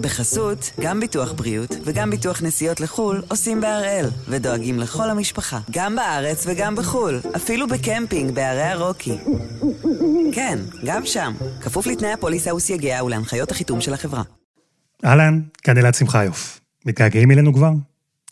בחסות, 0.00 0.70
גם 0.80 1.00
ביטוח 1.00 1.32
בריאות 1.32 1.70
וגם 1.84 2.10
ביטוח 2.10 2.42
נסיעות 2.42 2.80
לחו"ל 2.80 3.22
עושים 3.28 3.60
בהראל, 3.60 4.06
ודואגים 4.28 4.78
לכל 4.78 5.10
המשפחה, 5.10 5.60
גם 5.70 5.96
בארץ 5.96 6.46
וגם 6.46 6.76
בחו"ל, 6.76 7.20
אפילו 7.36 7.68
בקמפינג 7.68 8.34
בערי 8.34 8.62
הרוקי. 8.62 9.18
כן, 10.32 10.58
גם 10.84 11.06
שם, 11.06 11.32
כפוף 11.60 11.86
לתנאי 11.86 12.12
הפוליסה 12.12 12.54
וסייגיה 12.54 13.04
ולהנחיות 13.04 13.50
החיתום 13.50 13.80
של 13.80 13.94
החברה. 13.94 14.22
אהלן, 15.04 15.40
כאן 15.62 15.78
אלעד 15.78 15.94
שמחיוף. 15.94 16.60
מתגעגעים 16.86 17.30
אלינו 17.30 17.54
כבר? 17.54 17.72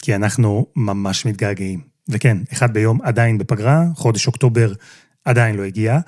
כי 0.03 0.15
אנחנו 0.15 0.67
ממש 0.77 1.27
מתגעגעים. 1.27 1.81
וכן, 2.09 2.39
אחד 2.53 2.73
ביום 2.73 2.99
עדיין 3.03 3.39
בפגרה, 3.39 3.85
חודש 3.95 4.27
אוקטובר 4.27 4.73
עדיין 5.25 5.57
לא 5.57 5.63
הגיע, 5.63 5.99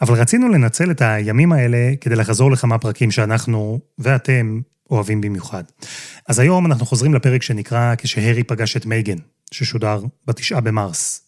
אבל 0.00 0.14
רצינו 0.14 0.48
לנצל 0.48 0.90
את 0.90 1.02
הימים 1.02 1.52
האלה 1.52 1.92
כדי 2.00 2.16
לחזור 2.16 2.50
לכמה 2.50 2.78
פרקים 2.78 3.10
שאנחנו 3.10 3.80
ואתם 3.98 4.60
אוהבים 4.90 5.20
במיוחד. 5.20 5.64
אז 6.28 6.38
היום 6.38 6.66
אנחנו 6.66 6.86
חוזרים 6.86 7.14
לפרק 7.14 7.42
שנקרא 7.42 7.94
כשהרי 7.98 8.44
פגש 8.44 8.76
את 8.76 8.86
מייגן, 8.86 9.16
ששודר 9.50 10.00
בתשעה 10.26 10.60
במרס. 10.60 11.22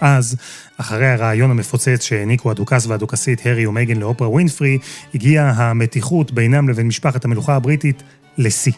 אז, 0.00 0.36
אחרי 0.76 1.06
הרעיון 1.06 1.50
המפוצץ 1.50 2.02
שהעניקו 2.02 2.50
הדוכס 2.50 2.86
והדוכסית 2.86 3.46
הרי 3.46 3.66
ומייגן 3.66 3.96
לאופרה 3.96 4.28
ווינפרי, 4.28 4.78
הגיעה 5.14 5.50
המתיחות 5.50 6.32
בינם 6.32 6.68
לבין 6.68 6.86
משפחת 6.86 7.24
המלוכה 7.24 7.54
הבריטית 7.54 8.02
לשיא. 8.38 8.72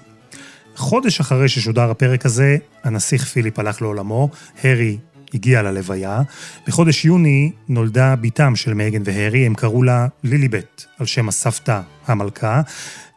חודש 0.76 1.20
אחרי 1.20 1.48
ששודר 1.48 1.90
הפרק 1.90 2.26
הזה, 2.26 2.56
הנסיך 2.84 3.24
פיליפ 3.24 3.58
הלך 3.58 3.82
לעולמו, 3.82 4.28
הרי 4.64 4.98
הגיע 5.34 5.62
ללוויה. 5.62 6.22
בחודש 6.66 7.04
יוני 7.04 7.52
נולדה 7.68 8.16
בתם 8.16 8.56
של 8.56 8.74
מייגן 8.74 9.02
והרי, 9.04 9.46
הם 9.46 9.54
קראו 9.54 9.82
לה 9.82 10.06
ליליבט, 10.24 10.84
על 10.98 11.06
שם 11.06 11.28
הסבתא 11.28 11.80
המלכה, 12.06 12.60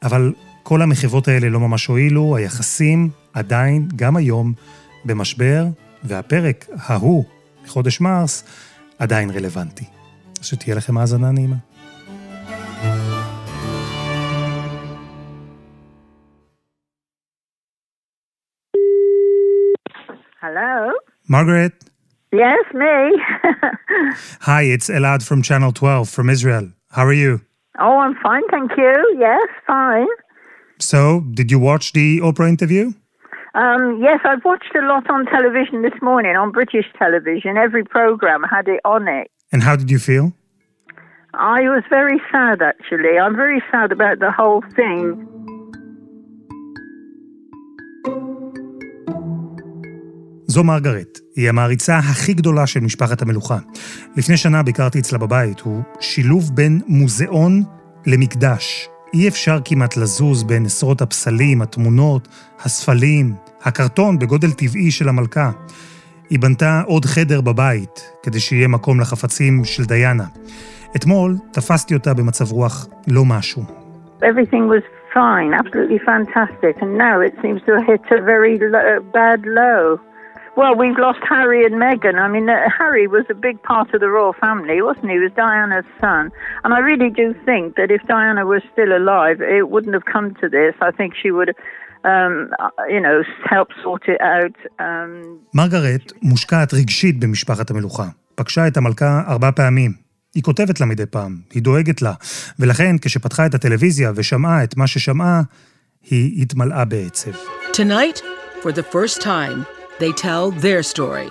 אבל 0.03 0.33
כל 0.63 0.81
המחוות 0.81 1.27
האלה 1.27 1.49
לא 1.49 1.59
ממש 1.59 1.85
הועילו, 1.85 2.35
היחסים 2.35 3.09
עדיין, 3.33 3.87
גם 3.95 4.15
היום, 4.15 4.53
במשבר, 5.05 5.65
והפרק 6.03 6.65
ההוא, 6.77 7.25
מחודש 7.63 8.01
מרס, 8.01 8.43
עדיין 8.99 9.29
רלוונטי. 9.29 9.85
שתהיה 10.41 10.75
לכם 10.75 10.97
האזנה 10.97 11.31
נעימה. 11.31 11.55
Hello? 20.43 20.91
Margaret, 21.29 21.92
Yes, 22.33 22.65
me. 22.73 23.21
hi, 24.41 24.63
it's 24.63 24.89
Elad 24.89 25.21
from 25.21 25.43
Channel 25.43 25.71
12 25.71 26.09
from 26.09 26.31
Israel. 26.31 26.71
How 26.89 27.05
are 27.05 27.13
you? 27.13 27.41
oh, 27.79 27.99
I'm 27.99 28.15
fine, 28.23 28.41
thank 28.49 28.71
you. 28.75 29.15
Yes, 29.19 29.47
fine. 29.67 30.07
So, 30.79 31.21
did 31.31 31.51
you 31.51 31.59
watch 31.59 31.93
the 31.93 32.21
Oprah 32.21 32.49
interview? 32.49 32.93
Um, 33.53 33.99
yes, 34.01 34.19
I've 34.25 34.43
watched 34.43 34.75
a 34.75 34.81
lot 34.81 35.07
on 35.11 35.27
television 35.27 35.83
this 35.83 35.93
morning, 36.01 36.35
on 36.35 36.51
British 36.51 36.87
television. 36.97 37.55
Every 37.55 37.83
program 37.83 38.41
had 38.41 38.67
it 38.67 38.81
on 38.83 39.07
it. 39.07 39.29
And 39.51 39.61
how 39.61 39.75
did 39.75 39.91
you 39.91 39.99
feel? 39.99 40.33
I 41.35 41.61
was 41.61 41.83
very 41.87 42.19
sad, 42.31 42.63
actually. 42.63 43.19
I'm 43.19 43.35
very 43.35 43.61
sad 43.71 43.91
about 43.91 44.17
the 44.17 44.31
whole 44.31 44.63
thing. 44.75 45.27
זו 50.53 50.63
מרגרט, 50.63 51.19
היא 51.35 51.49
המעריצה 51.49 51.97
הכי 51.97 52.33
גדולה 52.33 52.67
של 52.67 52.79
משפחת 52.79 53.21
המלוכה. 53.21 53.57
לפני 54.17 54.37
שנה 54.37 54.63
ביקרתי 54.63 54.99
אצלה 54.99 55.17
בבית, 55.17 55.59
הוא 55.59 55.81
שילוב 55.99 56.51
בין 56.53 56.81
מוזיאון 56.87 57.63
למקדש. 58.07 58.89
אי 59.13 59.27
אפשר 59.27 59.57
כמעט 59.65 59.97
לזוז 59.97 60.43
בין 60.43 60.65
עשרות 60.65 61.01
הפסלים, 61.01 61.61
התמונות, 61.61 62.27
הספלים, 62.59 63.33
הקרטון 63.63 64.19
בגודל 64.19 64.51
טבעי 64.51 64.91
של 64.91 65.09
המלכה. 65.09 65.51
היא 66.29 66.39
בנתה 66.39 66.81
עוד 66.85 67.05
חדר 67.05 67.41
בבית, 67.41 68.11
כדי 68.23 68.39
שיהיה 68.39 68.67
מקום 68.67 68.99
לחפצים 68.99 69.65
של 69.65 69.83
דיאנה. 69.85 70.25
אתמול 70.95 71.35
תפסתי 71.53 71.93
אותה 71.93 72.13
במצב 72.13 72.51
רוח 72.51 72.87
לא 73.07 73.25
משהו. 73.25 73.63
Fine, 75.15 75.53
absolutely 75.61 75.99
fantastic, 76.11 76.75
and 76.83 76.91
now 77.07 77.17
it 77.27 77.33
seems 77.43 77.61
to 77.67 77.73
hit 77.89 78.03
a 78.17 78.19
very 78.31 78.55
lo- 78.73 79.01
bad 79.17 79.41
low. 79.59 80.12
Well, 80.55 80.75
we've 80.75 80.99
lost 81.07 81.21
Harry 81.33 81.61
and 81.67 81.75
Meghan. 81.85 82.15
I 82.25 82.27
mean, 82.27 82.47
uh, 82.47 82.69
Harry 82.79 83.07
was 83.07 83.25
a 83.35 83.37
big 83.47 83.57
part 83.71 83.87
of 83.95 83.99
the 84.01 84.09
royal 84.17 84.35
family, 84.45 84.77
wasn't 84.89 85.09
he? 85.09 85.15
He 85.17 85.19
was 85.27 85.33
Diana's 85.43 85.89
son. 85.99 86.23
And 86.63 86.69
I 86.77 86.79
really 86.91 87.09
do 87.09 87.27
think 87.47 87.75
that 87.79 87.89
if 87.97 88.01
Diana 88.13 88.45
was 88.45 88.61
still 88.73 88.91
alive, 89.01 89.37
it 89.41 89.65
wouldn't 89.73 89.95
have 89.97 90.07
come 90.15 90.27
to 90.41 90.47
this. 90.57 90.73
I 90.89 90.91
think 90.97 91.09
she 91.21 91.31
would, 91.37 91.51
um, 92.11 92.33
uh, 92.59 92.69
you 92.95 93.01
know, 93.05 93.17
help 93.53 93.69
sort 93.83 94.03
it 94.13 94.21
out. 94.21 94.55
Um, 94.79 95.39
מרגרט 95.53 96.11
מושקעת 96.21 96.73
רגשית 96.73 97.19
במשפחת 97.19 97.69
המלוכה. 97.71 98.05
פגשה 98.35 98.67
את 98.67 98.77
המלכה 98.77 99.21
ארבע 99.27 99.51
פעמים. 99.51 99.91
היא 100.35 100.43
כותבת 100.43 100.79
לה 100.79 100.85
מדי 100.85 101.05
פעם, 101.05 101.37
היא 101.53 101.63
דואגת 101.63 102.01
לה, 102.01 102.13
ולכן 102.59 102.95
כשפתחה 103.01 103.45
את 103.45 103.53
הטלוויזיה 103.53 104.11
ושמעה 104.15 104.63
את 104.63 104.77
מה 104.77 104.87
ששמעה, 104.87 105.41
היא 106.09 106.41
התמלאה 106.41 106.85
בעצב. 106.85 107.31
Tonight, 107.71 108.21
for 108.61 108.71
the 108.71 108.83
first 108.83 109.21
time, 109.21 109.82
they 109.98 110.12
tell 110.12 110.50
their 110.62 110.82
story. 110.82 111.30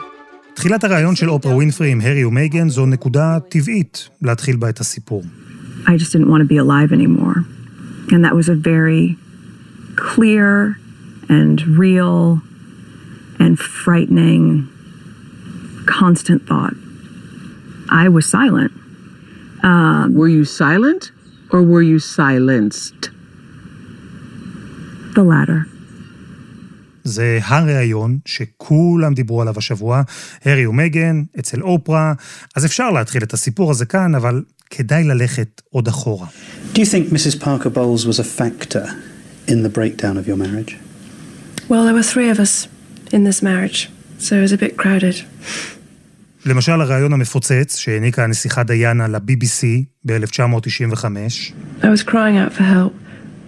תחילת 0.54 0.84
הרעיון 0.84 1.16
של 1.16 1.30
אופרה 1.30 1.56
ווינפרי 1.56 1.92
עם 1.92 2.02
הרי 2.02 2.26
ומייגן 2.26 2.70
זו 2.70 2.86
נקודה 2.86 3.38
טבעית 3.50 4.10
להתחיל 4.22 4.56
בה 4.56 4.70
את 4.70 4.80
הסיפור. 4.80 5.24
I 5.86 5.90
just 5.98 6.12
didn't 6.14 6.30
want 6.30 6.42
to 6.42 6.48
be 6.48 6.58
alive 6.58 6.92
anymore. 6.92 7.38
And 8.12 8.24
that 8.26 8.36
was 8.36 8.50
a 8.50 8.56
very 8.56 9.18
clear 9.96 10.78
and 11.30 11.56
real 11.86 12.42
and 13.40 13.60
frightening, 13.60 14.68
constant 15.86 16.42
thought. 16.48 16.76
I 17.90 18.10
was 18.10 18.26
silent. 18.38 18.72
Were 20.18 20.32
you 20.38 20.46
silent 20.46 21.12
or 21.52 21.62
were 21.62 21.86
you 21.92 22.00
silenced? 22.00 23.02
The 25.16 25.24
latter. 25.24 25.62
זה 27.05 27.39
הראיון 27.45 28.19
שכולם 28.25 29.15
דיברו 29.15 29.43
עליו 29.43 29.55
השבוע, 29.59 30.03
הרי 30.45 30.67
ומייגן, 30.67 31.23
אצל 31.39 31.63
אופרה, 31.63 32.13
אז 32.57 32.65
אפשר 32.65 32.91
להתחיל 32.91 33.23
את 33.23 33.33
הסיפור 33.33 33.71
הזה 33.71 33.85
כאן, 33.85 34.15
אבל 34.15 34.43
כדאי 34.71 35.05
ללכת 35.05 35.63
עוד 35.71 35.89
אחורה. 35.89 36.27
Do 36.75 36.79
you 36.79 36.87
think 36.87 37.13
Mrs. 37.13 37.45
Parker 37.45 37.71
Bowles 37.71 38.07
was 38.07 38.19
a 38.19 38.41
factor 38.41 38.87
in 39.49 39.63
the 39.63 39.73
breakdown 39.79 40.17
of 40.17 40.27
your 40.27 40.37
marriage? 40.37 40.77
Well, 41.69 41.85
there 41.85 41.95
were 41.95 42.09
three 42.15 42.31
of 42.31 42.39
us 42.39 42.69
in 43.13 43.25
this 43.25 43.43
marriage, 43.43 43.91
so 44.19 44.31
it 44.39 44.43
was 44.47 44.53
a 44.53 44.59
bit 44.59 44.77
crowded. 44.77 45.17
למשל, 46.47 46.81
הרעיון 46.81 47.13
המפוצץ 47.13 47.77
שהעניקה 47.77 48.25
הנסיכה 48.25 48.63
דיאנה 48.63 49.09
ל-BBC 49.09 49.65
ב-1995, 50.05 51.05
I 51.83 51.85
was 51.85 52.03
crying 52.03 52.37
out 52.37 52.53
for 52.53 52.63
help, 52.63 52.93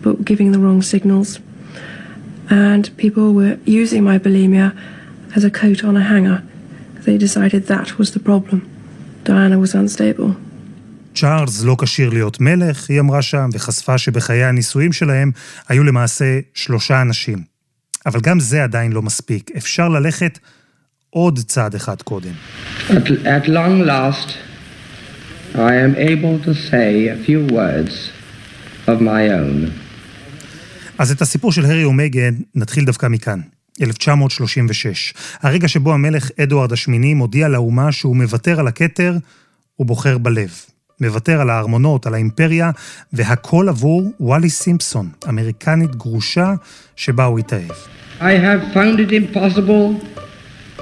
but 0.02 0.24
giving 0.24 0.52
the 0.52 0.58
wrong 0.58 0.82
signals. 0.82 1.40
And 2.50 2.90
people 2.96 3.32
were 3.32 3.58
using 3.66 4.04
my 4.04 4.18
bulimia 4.18 4.76
as 5.36 5.44
a 5.44 5.50
coat 5.50 5.84
on 5.84 5.96
a 5.96 6.04
hanger. 6.12 6.42
They 7.04 7.18
decided 7.18 7.66
that 7.66 7.98
was 7.98 8.12
the 8.12 8.20
problem. 8.20 8.60
Diana 9.24 9.58
was 9.58 9.74
unstable. 9.74 10.34
צ'ארלס 11.14 11.64
לא 11.64 11.76
כשיר 11.80 12.10
להיות 12.10 12.40
מלך, 12.40 12.90
היא 12.90 13.00
אמרה 13.00 13.22
שם, 13.22 13.48
וחשפה 13.52 13.98
שבחיי 13.98 14.44
הנישואים 14.44 14.92
שלהם 14.92 15.30
היו 15.68 15.84
למעשה 15.84 16.40
שלושה 16.54 17.02
אנשים. 17.02 17.42
אבל 18.06 18.20
גם 18.20 18.40
זה 18.40 18.64
עדיין 18.64 18.92
לא 18.92 19.02
מספיק, 19.02 19.50
אפשר 19.56 19.88
ללכת 19.88 20.38
עוד 21.10 21.38
צעד 21.38 21.74
אחד 21.74 22.02
קודם. 22.02 22.32
At, 22.88 22.92
at 23.08 23.48
long 23.48 23.80
last, 23.86 24.28
I 25.54 25.74
am 25.86 25.94
able 25.96 26.38
to 26.46 26.54
say 26.54 27.08
a 27.08 27.16
few 27.26 27.46
words 27.52 28.10
of 28.86 29.00
my 29.00 29.28
own. 29.28 29.83
אז 30.98 31.10
את 31.10 31.22
הסיפור 31.22 31.52
של 31.52 31.64
הרי 31.64 31.84
ומייגן 31.84 32.34
נתחיל 32.54 32.84
דווקא 32.84 33.06
מכאן, 33.06 33.40
1936. 33.82 35.14
הרגע 35.42 35.68
שבו 35.68 35.94
המלך 35.94 36.30
אדוארד 36.42 36.72
השמיני 36.72 37.14
מודיע 37.14 37.48
לאומה 37.48 37.92
שהוא 37.92 38.16
מוותר 38.16 38.60
על 38.60 38.66
הכתר 38.66 39.16
ובוחר 39.78 40.18
בלב. 40.18 40.50
מוותר 41.00 41.40
על 41.40 41.50
הארמונות, 41.50 42.06
על 42.06 42.14
האימפריה, 42.14 42.70
והכל 43.12 43.68
עבור 43.68 44.12
וואלי 44.20 44.50
סימפסון, 44.50 45.08
אמריקנית 45.28 45.96
גרושה 45.96 46.54
שבה 46.96 47.24
הוא 47.24 47.38
התאהב. 47.38 47.70
I 48.20 48.22
have 48.22 48.74
found 48.74 49.00
it 49.00 49.12
impossible 49.12 49.86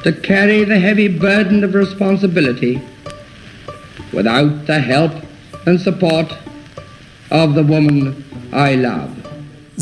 to 0.05 0.12
carry 0.29 0.64
the 0.64 0.79
heavy 0.87 1.09
burden 1.09 1.64
of 1.64 1.75
responsibility 1.75 2.79
without 4.12 4.67
the 4.67 4.79
help 4.79 5.12
and 5.67 5.81
support 5.81 6.29
of 7.31 7.55
the 7.55 7.64
woman 7.73 7.99
I 8.53 8.75
love. 8.75 9.21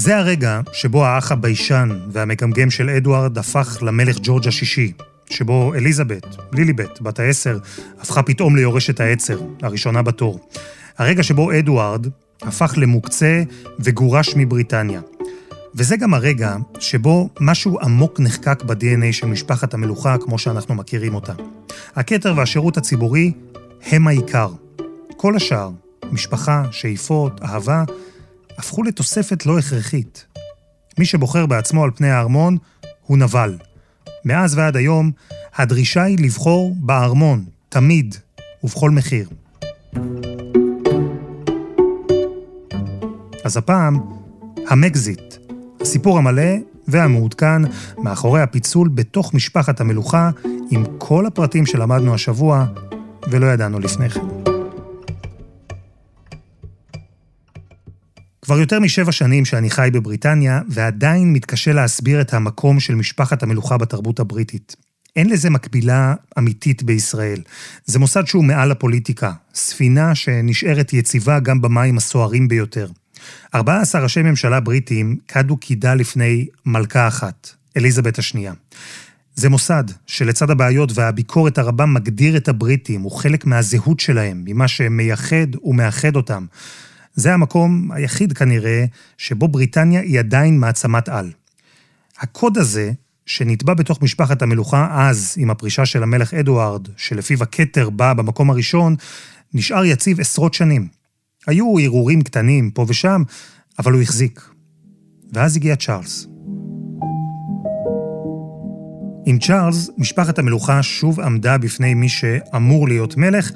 זה 0.00 0.16
הרגע 0.16 0.60
שבו 0.72 1.06
האח 1.06 1.32
הביישן 1.32 1.88
והמגמגם 2.12 2.70
של 2.70 2.90
אדוארד 2.90 3.38
הפך 3.38 3.78
למלך 3.82 4.16
ג'ורג' 4.22 4.48
השישי, 4.48 4.92
שבו 5.30 5.74
אליזבת, 5.74 6.36
ליליבט, 6.52 7.00
בת 7.00 7.18
העשר, 7.18 7.58
הפכה 8.00 8.22
פתאום 8.22 8.56
ליורשת 8.56 9.00
העצר, 9.00 9.40
הראשונה 9.62 10.02
בתור. 10.02 10.48
הרגע 10.98 11.22
שבו 11.22 11.58
אדוארד, 11.58 12.06
הפך 12.42 12.74
למוקצה 12.76 13.42
וגורש 13.78 14.34
מבריטניה. 14.36 15.00
וזה 15.74 15.96
גם 15.96 16.14
הרגע 16.14 16.56
שבו 16.78 17.28
משהו 17.40 17.78
עמוק 17.80 18.20
נחקק 18.20 18.62
ב-DNA 18.64 19.12
של 19.12 19.26
משפחת 19.26 19.74
המלוכה 19.74 20.16
כמו 20.20 20.38
שאנחנו 20.38 20.74
מכירים 20.74 21.14
אותה. 21.14 21.32
הכתר 21.96 22.34
והשירות 22.36 22.76
הציבורי 22.76 23.32
הם 23.86 24.06
העיקר. 24.06 24.48
כל 25.16 25.36
השאר, 25.36 25.70
משפחה, 26.12 26.64
שאיפות, 26.70 27.40
אהבה, 27.42 27.84
הפכו 28.60 28.82
לתוספת 28.82 29.46
לא 29.46 29.58
הכרחית. 29.58 30.24
מי 30.98 31.04
שבוחר 31.04 31.46
בעצמו 31.46 31.84
על 31.84 31.90
פני 31.96 32.10
הארמון 32.10 32.56
הוא 33.06 33.18
נבל. 33.18 33.58
מאז 34.24 34.58
ועד 34.58 34.76
היום, 34.76 35.10
הדרישה 35.56 36.02
היא 36.02 36.18
לבחור 36.20 36.74
בארמון, 36.78 37.44
תמיד, 37.68 38.14
ובכל 38.64 38.90
מחיר. 38.90 39.28
אז 43.44 43.56
הפעם, 43.56 44.00
המקזיט, 44.68 45.34
הסיפור 45.80 46.18
המלא 46.18 46.52
והמעודכן 46.88 47.62
מאחורי 47.98 48.42
הפיצול 48.42 48.88
בתוך 48.88 49.34
משפחת 49.34 49.80
המלוכה, 49.80 50.30
עם 50.70 50.84
כל 50.98 51.26
הפרטים 51.26 51.66
שלמדנו 51.66 52.14
השבוע 52.14 52.66
ולא 53.30 53.46
ידענו 53.46 53.78
לפני 53.78 54.10
כן. 54.10 54.29
כבר 58.50 58.60
יותר 58.60 58.80
משבע 58.80 59.12
שנים 59.12 59.44
שאני 59.44 59.70
חי 59.70 59.88
בבריטניה, 59.92 60.60
ועדיין 60.68 61.32
מתקשה 61.32 61.72
להסביר 61.72 62.20
את 62.20 62.34
המקום 62.34 62.80
של 62.80 62.94
משפחת 62.94 63.42
המלוכה 63.42 63.76
בתרבות 63.76 64.20
הבריטית. 64.20 64.76
אין 65.16 65.30
לזה 65.30 65.50
מקבילה 65.50 66.14
אמיתית 66.38 66.82
בישראל. 66.82 67.42
זה 67.84 67.98
מוסד 67.98 68.26
שהוא 68.26 68.44
מעל 68.44 68.70
הפוליטיקה, 68.70 69.32
ספינה 69.54 70.14
שנשארת 70.14 70.92
יציבה 70.92 71.40
גם 71.40 71.60
במים 71.60 71.96
הסוערים 71.96 72.48
ביותר. 72.48 72.88
14 73.54 74.00
ראשי 74.00 74.22
ממשלה 74.22 74.60
בריטים 74.60 75.16
קדו 75.26 75.56
קידה 75.56 75.94
לפני 75.94 76.46
מלכה 76.66 77.08
אחת, 77.08 77.50
אליזבת 77.76 78.18
השנייה. 78.18 78.52
זה 79.34 79.48
מוסד 79.48 79.84
שלצד 80.06 80.50
הבעיות 80.50 80.90
והביקורת 80.94 81.58
הרבה 81.58 81.86
מגדיר 81.86 82.36
את 82.36 82.48
הבריטים, 82.48 83.00
הוא 83.00 83.12
חלק 83.12 83.46
מהזהות 83.46 84.00
שלהם, 84.00 84.42
ממה 84.44 84.68
שמייחד 84.68 85.56
ומאחד 85.64 86.16
אותם. 86.16 86.46
זה 87.20 87.34
המקום 87.34 87.92
היחיד 87.92 88.32
כנראה 88.32 88.84
שבו 89.18 89.48
בריטניה 89.48 90.00
היא 90.00 90.18
עדיין 90.18 90.58
מעצמת 90.58 91.08
על. 91.08 91.30
הקוד 92.18 92.58
הזה, 92.58 92.92
שנטבע 93.26 93.74
בתוך 93.74 94.02
משפחת 94.02 94.42
המלוכה 94.42 94.88
אז 94.90 95.34
עם 95.38 95.50
הפרישה 95.50 95.86
של 95.86 96.02
המלך 96.02 96.34
אדוארד, 96.34 96.88
שלפיו 96.96 97.42
הכתר 97.42 97.90
בא 97.90 98.12
במקום 98.12 98.50
הראשון, 98.50 98.96
נשאר 99.54 99.84
יציב 99.84 100.20
עשרות 100.20 100.54
שנים. 100.54 100.88
היו 101.46 101.78
הרהורים 101.78 102.22
קטנים 102.22 102.70
פה 102.70 102.84
ושם, 102.88 103.22
אבל 103.78 103.92
הוא 103.92 104.02
החזיק. 104.02 104.50
ואז 105.32 105.56
הגיע 105.56 105.76
צ'ארלס. 105.76 106.26
עם 109.26 109.38
צ'ארלס, 109.38 109.90
משפחת 109.98 110.38
המלוכה 110.38 110.82
שוב 110.82 111.20
עמדה 111.20 111.58
בפני 111.58 111.94
מי 111.94 112.08
שאמור 112.08 112.88
להיות 112.88 113.16
מלך, 113.16 113.50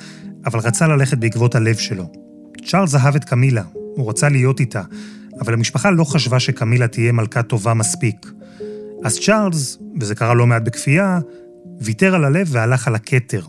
אבל 0.47 0.59
רצה 0.59 0.87
ללכת 0.87 1.19
בעקבות 1.19 1.55
הלב 1.55 1.77
שלו. 1.77 2.24
צ'ארלס 2.67 2.95
אהב 2.95 3.17
את 3.17 3.25
קמילה, 3.25 3.63
הוא 3.73 4.11
רצה 4.11 4.29
להיות 4.29 4.61
איתה, 4.61 4.83
אבל 5.41 5.53
המשפחה 5.55 5.91
לא 5.91 6.05
חשבה 6.05 6.41
שקמילה 6.41 6.89
תהיה 6.89 7.13
מלכה 7.13 7.43
טובה 7.43 7.75
מספיק. 7.75 8.27
אז 9.05 9.19
צ'ארלס, 9.19 9.79
וזה 10.01 10.15
קרה 10.15 10.35
לא 10.35 10.47
מעט 10.47 10.63
בכפייה, 10.63 11.19
ויתר 11.81 12.15
על 12.15 12.25
הלב 12.25 12.47
והלך 12.51 12.89
על 12.89 12.95
הכתר. 12.95 13.43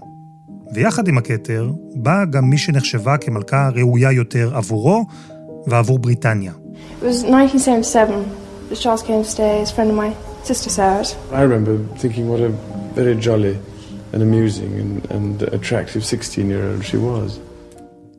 ויחד 0.74 1.08
עם 1.08 1.18
הכתר, 1.18 1.72
באה 1.96 2.26
גם 2.26 2.50
מי 2.50 2.58
שנחשבה 2.58 3.18
כמלכה 3.18 3.70
ראויה 3.76 4.12
יותר 4.12 4.58
עבורו 4.58 5.06
ועבור 5.68 6.00
בריטניה. 6.00 6.52
It 6.52 7.04
was 7.04 7.24
1977 7.24 8.24
that 8.70 8.76
Charles 8.76 9.02
came 9.02 9.24
to 9.24 9.30
stay 9.30 9.62
as 9.62 9.72
a 9.72 9.76
friend 9.76 9.90
of 9.92 9.96
my 9.96 10.12
sister 10.44 10.70
Sarah's. 10.70 11.16
I 11.32 11.42
remember 11.42 11.78
thinking 12.02 12.28
what 12.30 12.42
a 12.42 12.50
very 12.96 13.16
jolly 13.16 13.56
and 14.14 14.22
amusing 14.22 14.72
and, 14.82 15.12
and 15.16 15.42
attractive 15.58 16.02
16-year-old 16.02 16.84
she 16.84 16.98
was. 16.98 17.40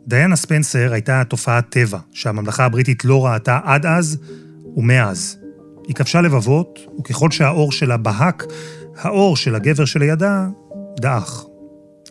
דיאנה 0.09 0.37
ספנסר 0.37 0.93
הייתה 0.93 1.23
תופעת 1.29 1.65
טבע 1.69 1.99
שהממלכה 2.13 2.65
הבריטית 2.65 3.05
לא 3.05 3.27
ראתה 3.27 3.61
עד 3.65 3.87
אז 3.87 4.19
ומאז. 4.77 5.39
היא 5.87 5.95
כבשה 5.95 6.21
לבבות, 6.21 6.79
וככל 7.01 7.31
שהאור 7.31 7.73
שלה 7.73 7.97
בהק, 7.97 8.45
האור 8.97 9.37
של 9.37 9.55
הגבר 9.55 9.85
שלידה 9.85 10.47
דעך. 11.01 11.45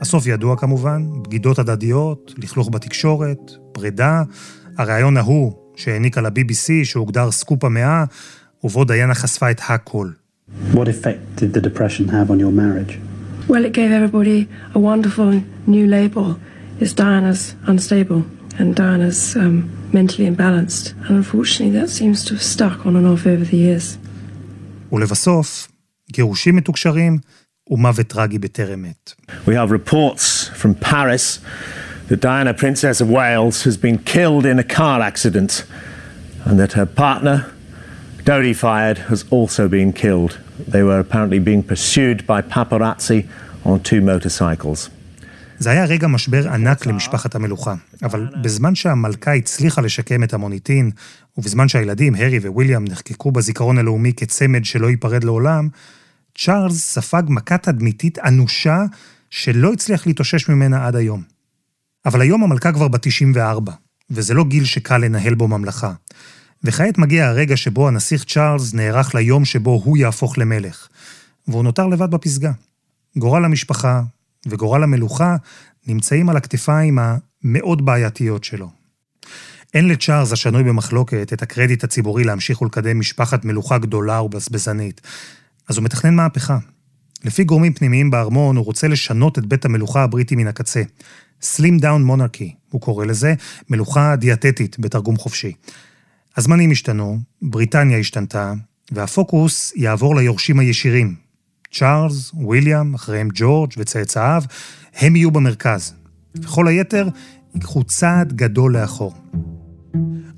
הסוף 0.01 0.27
ידוע 0.27 0.57
כמובן, 0.57 1.03
בגידות 1.21 1.59
הדדיות, 1.59 2.33
לכלוך 2.37 2.69
בתקשורת, 2.71 3.51
פרידה, 3.71 4.23
הריאיון 4.77 5.17
ההוא 5.17 5.53
שהעניקה 5.75 6.21
ל-BBC, 6.21 6.69
שהוגדר 6.83 7.31
סקופ 7.31 7.63
המאה, 7.63 8.03
ובו 8.63 8.83
דיאנה 8.83 9.15
חשפה 9.15 9.51
את 9.51 9.61
הכל. 9.69 10.09
What 10.73 10.75
effect 10.75 11.41
did 11.41 11.57
the 11.57 11.61
depression 11.61 12.09
have 12.09 12.29
on 12.29 12.39
your 12.39 12.51
marriage? 12.51 12.99
Well, 13.47 13.63
it 13.65 13.73
gave 13.73 13.91
everybody 13.91 14.47
a 14.73 14.79
wonderful 14.79 15.29
new 15.67 15.85
label. 15.87 16.25
It's 16.80 16.92
Diana's 16.92 17.54
unstable 17.66 18.24
and 18.58 18.74
Diana's 18.74 19.36
um, 19.36 19.70
mentally 19.92 20.28
imbalanced. 20.28 20.92
And 21.06 21.16
unfortunately, 21.16 21.78
that 21.78 21.88
seems 21.88 22.24
to 22.26 22.34
have 22.34 22.42
stuck 22.42 22.86
on 22.86 22.96
and 22.96 23.06
off 23.06 23.26
over 23.26 23.44
the 23.44 23.56
years. 23.56 23.98
ולבסוף, 24.92 25.68
גירושים 26.12 26.56
מתוקשרים 26.56 27.18
ומוות 27.70 28.06
טרגי 28.06 28.38
בטרם 28.38 28.84
עת. 28.84 29.14
We 29.46 29.50
have 29.50 29.70
reports 29.70 30.48
from 30.48 30.74
Paris 30.74 31.38
that 32.08 32.20
Diana, 32.20 32.52
Princess 32.54 33.00
of 33.00 33.08
Wales, 33.08 33.62
has 33.62 33.76
been 33.76 33.98
killed 33.98 34.44
in 34.44 34.58
a 34.58 34.64
car 34.64 35.00
accident 35.00 35.64
and 36.44 36.58
that 36.58 36.72
her 36.72 36.86
partner, 36.86 37.52
Dodi 38.24 38.54
Fayed, 38.54 38.98
has 39.10 39.24
also 39.30 39.68
been 39.68 39.92
killed. 39.92 40.38
They 40.58 40.82
were 40.82 40.98
apparently 40.98 41.38
being 41.38 41.62
pursued 41.62 42.26
by 42.26 42.42
paparazzi 42.42 43.28
on 43.64 43.80
two 43.80 44.00
motorcycles. 44.00 44.90
זה 45.59 45.69
היה 45.69 45.85
רגע 45.85 46.07
משבר 46.07 46.53
ענק 46.53 46.85
למשפחת 46.85 47.35
המלוכה, 47.35 47.75
אבל 48.03 48.27
בזמן 48.41 48.75
שהמלכה 48.75 49.33
הצליחה 49.33 49.81
לשקם 49.81 50.23
את 50.23 50.33
המוניטין, 50.33 50.91
ובזמן 51.37 51.67
שהילדים, 51.67 52.15
הרי 52.15 52.39
וויליאם, 52.39 52.85
נחקקו 52.85 53.31
בזיכרון 53.31 53.77
הלאומי 53.77 54.13
כצמד 54.13 54.65
שלא 54.65 54.89
ייפרד 54.89 55.23
לעולם, 55.23 55.69
צ'ארלס 56.37 56.93
ספג 56.93 57.23
מכה 57.27 57.57
תדמיתית 57.57 58.19
אנושה 58.19 58.83
שלא 59.29 59.73
הצליח 59.73 60.07
להתאושש 60.07 60.49
ממנה 60.49 60.87
עד 60.87 60.95
היום. 60.95 61.23
אבל 62.05 62.21
היום 62.21 62.43
המלכה 62.43 62.71
כבר 62.71 62.87
בת 62.87 63.01
94, 63.01 63.71
וזה 64.09 64.33
לא 64.33 64.43
גיל 64.43 64.65
שקל 64.65 64.97
לנהל 64.97 65.35
בו 65.35 65.47
ממלכה. 65.47 65.93
וכעת 66.63 66.97
מגיע 66.97 67.27
הרגע 67.27 67.57
שבו 67.57 67.87
הנסיך 67.87 68.23
צ'ארלס 68.23 68.73
נערך 68.73 69.15
ליום 69.15 69.45
שבו 69.45 69.81
הוא 69.83 69.97
יהפוך 69.97 70.37
למלך, 70.37 70.87
והוא 71.47 71.63
נותר 71.63 71.87
לבד 71.87 72.11
בפסגה. 72.11 72.51
גורל 73.17 73.45
המשפחה 73.45 74.01
וגורל 74.45 74.83
המלוכה 74.83 75.35
נמצאים 75.87 76.29
על 76.29 76.37
הכתפיים 76.37 76.99
המאוד 76.99 77.85
בעייתיות 77.85 78.43
שלו. 78.43 78.69
אין 79.73 79.87
לצ'ארלס 79.87 80.31
השנוי 80.31 80.63
במחלוקת 80.63 81.33
את 81.33 81.41
הקרדיט 81.41 81.83
הציבורי 81.83 82.23
להמשיך 82.23 82.61
ולקדם 82.61 82.99
משפחת 82.99 83.45
מלוכה 83.45 83.77
גדולה 83.77 84.21
ובזבזנית, 84.21 85.01
אז 85.69 85.77
הוא 85.77 85.85
מתכנן 85.85 86.15
מהפכה. 86.15 86.57
לפי 87.23 87.43
גורמים 87.43 87.73
פנימיים 87.73 88.11
בארמון, 88.11 88.55
הוא 88.55 88.65
רוצה 88.65 88.87
לשנות 88.87 89.37
את 89.37 89.45
בית 89.45 89.65
המלוכה 89.65 90.03
הבריטי 90.03 90.35
מן 90.35 90.47
הקצה. 90.47 90.81
Slim 91.41 91.81
Down 91.81 92.09
Monarchy, 92.09 92.51
הוא 92.69 92.81
קורא 92.81 93.05
לזה, 93.05 93.33
מלוכה 93.69 94.15
דיאטטית 94.15 94.79
בתרגום 94.79 95.17
חופשי. 95.17 95.53
הזמנים 96.37 96.71
השתנו, 96.71 97.19
בריטניה 97.41 97.97
השתנתה, 97.97 98.53
והפוקוס 98.91 99.73
יעבור 99.75 100.15
ליורשים 100.15 100.59
הישירים. 100.59 101.24
צ'ארלס, 101.77 102.31
וויליאם, 102.33 102.93
אחריהם 102.93 103.29
ג'ורג' 103.33 103.71
וצאצאיו, 103.77 104.43
הם 104.99 105.15
יהיו 105.15 105.31
במרכז. 105.31 105.93
וכל 106.35 106.67
היתר 106.67 107.07
ייקחו 107.55 107.83
צעד 107.83 108.33
גדול 108.33 108.77
לאחור. 108.77 109.13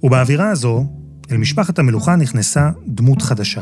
ובאווירה 0.03 0.50
הזו, 0.50 0.86
אל 1.32 1.38
משפחת 1.38 1.79
המלוכה 1.79 2.15
נכנסה 2.15 2.70
דמות 2.88 3.22
חדשה. 3.22 3.62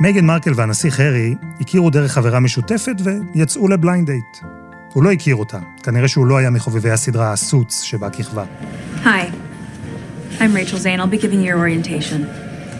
מייגן 0.00 0.24
מרקל 0.24 0.52
והנסיך 0.56 1.00
הארי 1.00 1.34
הכירו 1.60 1.90
דרך 1.90 2.12
חברה 2.12 2.40
משותפת 2.40 2.96
ויצאו 3.34 3.68
לבליינד 3.68 4.06
דייט. 4.06 4.36
הוא 4.92 5.02
לא 5.02 5.12
הכיר 5.12 5.36
אותה, 5.36 5.58
כנראה 5.82 6.08
שהוא 6.08 6.26
לא 6.26 6.36
היה 6.36 6.50
מחובבי 6.50 6.90
הסדרה 6.90 7.32
Suits 7.32 7.82
שבה 7.82 8.10
כיכבה. 8.10 8.44
Hi, 9.04 9.08
I'm 10.40 10.54
Rachel 10.54 10.78
Zane. 10.78 10.98
I'll 11.00 11.06
be 11.06 11.18
giving 11.18 11.40
you 11.40 11.46
your 11.46 11.58
orientation. 11.58 12.20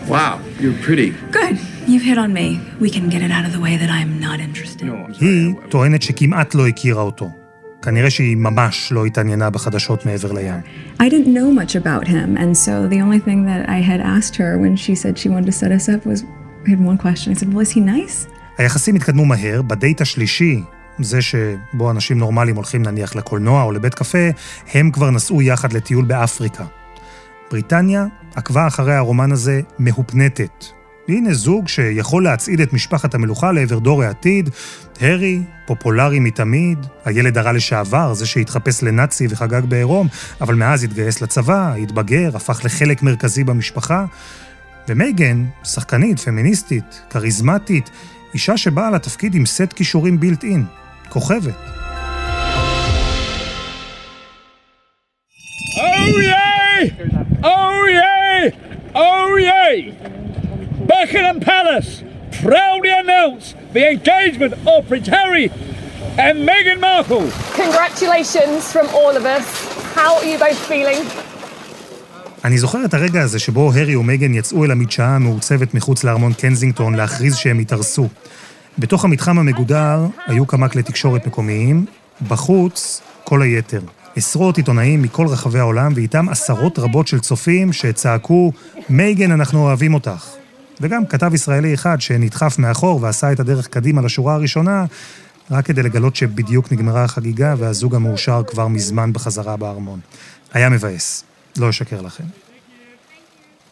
Wow, 0.08 0.40
you're 0.60 0.78
pretty. 0.86 1.10
Good. 1.30 1.58
You've 1.86 2.06
hit 2.10 2.18
on 2.18 2.32
me. 2.32 2.60
We 2.80 2.90
can 2.90 3.08
get 3.08 3.22
it 3.22 3.30
out 3.30 3.44
of 3.44 3.52
the 3.52 3.60
way 3.60 3.76
that 3.76 3.90
I'm 3.90 4.20
not 4.20 4.40
interested. 4.40 4.88
היא 5.20 5.54
טוענת 5.68 6.02
שכמעט 6.02 6.54
לא 6.54 6.68
הכירה 6.68 7.02
אותו. 7.02 7.30
כנראה 7.82 8.10
שהיא 8.10 8.36
ממש 8.36 8.92
לא 8.92 9.06
התעניינה 9.06 9.50
בחדשות 9.50 10.06
מעבר 10.06 10.32
לים. 10.32 10.60
I 11.00 11.08
didn't 11.08 11.32
know 11.34 11.50
much 11.60 11.74
about 11.76 12.08
him, 12.08 12.36
and 12.36 12.56
so 12.56 12.88
the 12.88 13.00
only 13.00 13.18
thing 13.18 13.44
that 13.46 13.68
I 13.68 13.80
had 13.80 14.00
asked 14.00 14.36
her 14.36 14.58
when 14.58 14.76
she 14.76 14.94
said 14.94 15.18
she 15.18 15.28
wanted 15.28 15.46
to 15.46 15.52
set 15.52 15.72
us 15.72 15.88
up 15.88 16.06
was 16.06 16.24
I 16.66 16.70
had 16.70 16.80
one 16.80 16.98
question. 16.98 17.32
I 17.32 17.36
said, 17.40 17.52
Well, 17.52 17.66
is 17.66 17.72
he 17.72 17.80
nice? 17.80 18.26
היחסים 18.58 18.94
התקדמו 18.96 19.24
מהר, 19.24 19.62
בדייט 19.62 20.00
השלישי, 20.00 20.62
זה 20.98 21.22
שבו 21.22 21.90
אנשים 21.90 22.18
נורמליים 22.18 22.56
הולכים 22.56 22.82
נניח 22.82 23.16
לקולנוע 23.16 23.62
או 23.62 23.72
לבית 23.72 23.94
קפה, 23.94 24.28
הם 24.74 24.90
כבר 24.90 25.10
נסעו 25.10 25.42
יחד 25.42 25.72
לטיול 25.72 26.04
באפריקה. 26.04 26.64
בריטניה 27.52 28.06
עקבה 28.34 28.66
אחרי 28.66 28.94
הרומן 28.94 29.32
הזה 29.32 29.60
מהופנטת. 29.78 30.64
והנה 31.08 31.34
זוג 31.34 31.68
שיכול 31.68 32.24
להצעיד 32.24 32.60
את 32.60 32.72
משפחת 32.72 33.14
המלוכה 33.14 33.52
לעבר 33.52 33.78
דור 33.78 34.02
העתיד. 34.02 34.50
הרי, 35.00 35.42
פופולרי 35.66 36.20
מתמיד, 36.20 36.78
הילד 37.04 37.38
הרע 37.38 37.52
לשעבר, 37.52 38.14
זה 38.14 38.26
שהתחפש 38.26 38.82
לנאצי 38.82 39.26
וחגג 39.30 39.62
בעירום, 39.64 40.08
אבל 40.40 40.54
מאז 40.54 40.84
התגייס 40.84 41.22
לצבא, 41.22 41.74
התבגר, 41.74 42.36
הפך 42.36 42.64
לחלק 42.64 43.02
מרכזי 43.02 43.44
במשפחה. 43.44 44.04
ומייגן, 44.88 45.44
שחקנית, 45.64 46.18
פמיניסטית, 46.18 47.00
כריזמטית, 47.10 47.90
אישה 48.34 48.56
שבאה 48.56 48.90
לתפקיד 48.90 49.34
עם 49.34 49.46
סט 49.46 49.72
כישורים 49.74 50.20
בילט 50.20 50.44
אין, 50.44 50.64
כוכבת. 51.08 51.54
Oh 55.76 56.20
yay! 56.20 57.11
Oh 57.44 57.86
yay! 58.00 58.52
Oh 58.94 59.36
yay! 59.36 59.92
Buckingham 60.86 61.40
Palace 61.40 62.04
proudly 62.40 62.92
announce 63.02 63.54
the 63.72 63.84
engagement 63.94 64.52
of 64.66 64.86
Prince 64.88 65.08
Harry 65.08 65.50
and 66.24 66.34
Meghan 66.48 66.78
Markle. 66.80 67.26
Congratulations 67.62 68.70
from 68.72 68.86
all 68.94 69.16
of 69.16 69.24
us. 69.26 69.46
How 69.96 70.18
are 70.18 70.24
you 70.24 70.38
both 70.38 70.58
feeling? 70.70 71.02
אני 72.44 72.58
זוכר 72.58 72.84
את 72.84 72.94
הרגע 72.94 73.22
הזה 73.22 73.38
שבו 73.38 73.72
הרי 73.72 73.96
ומגן 73.96 74.34
יצאו 74.34 74.64
אל 74.64 74.70
המדשאה 74.70 75.06
המעוצבת 75.06 75.74
מחוץ 75.74 76.04
לארמון 76.04 76.32
קנזינגטון 76.32 76.94
להכריז 76.94 77.36
שהם 77.36 77.58
התארסו. 77.58 78.08
בתוך 78.78 79.04
המתחם 79.04 79.38
המגודר 79.38 80.06
היו 80.26 80.46
כמה 80.46 80.68
כלי 80.68 80.82
תקשורת 80.82 81.26
מקומיים, 81.26 81.86
בחוץ 82.28 83.02
כל 83.24 83.42
היתר. 83.42 83.80
עשרות 84.16 84.56
עיתונאים 84.56 85.02
מכל 85.02 85.26
רחבי 85.26 85.58
העולם 85.58 85.92
ואיתם 85.94 86.28
עשרות 86.28 86.78
רבות 86.78 87.06
של 87.06 87.20
צופים 87.20 87.72
שצעקו, 87.72 88.52
מייגן, 88.88 89.32
אנחנו 89.32 89.62
אוהבים 89.62 89.94
אותך. 89.94 90.28
וגם 90.80 91.06
כתב 91.06 91.34
ישראלי 91.34 91.74
אחד 91.74 92.00
שנדחף 92.00 92.58
מאחור 92.58 93.02
ועשה 93.02 93.32
את 93.32 93.40
הדרך 93.40 93.66
קדימה 93.66 94.02
לשורה 94.02 94.34
הראשונה, 94.34 94.84
רק 95.50 95.64
כדי 95.64 95.82
לגלות 95.82 96.16
שבדיוק 96.16 96.72
נגמרה 96.72 97.04
החגיגה 97.04 97.54
והזוג 97.58 97.94
המאושר 97.94 98.42
כבר 98.46 98.68
מזמן 98.68 99.12
בחזרה 99.12 99.56
בארמון. 99.56 100.00
היה 100.52 100.68
מבאס, 100.68 101.24
לא 101.56 101.70
אשקר 101.70 102.00
לכם. 102.00 102.24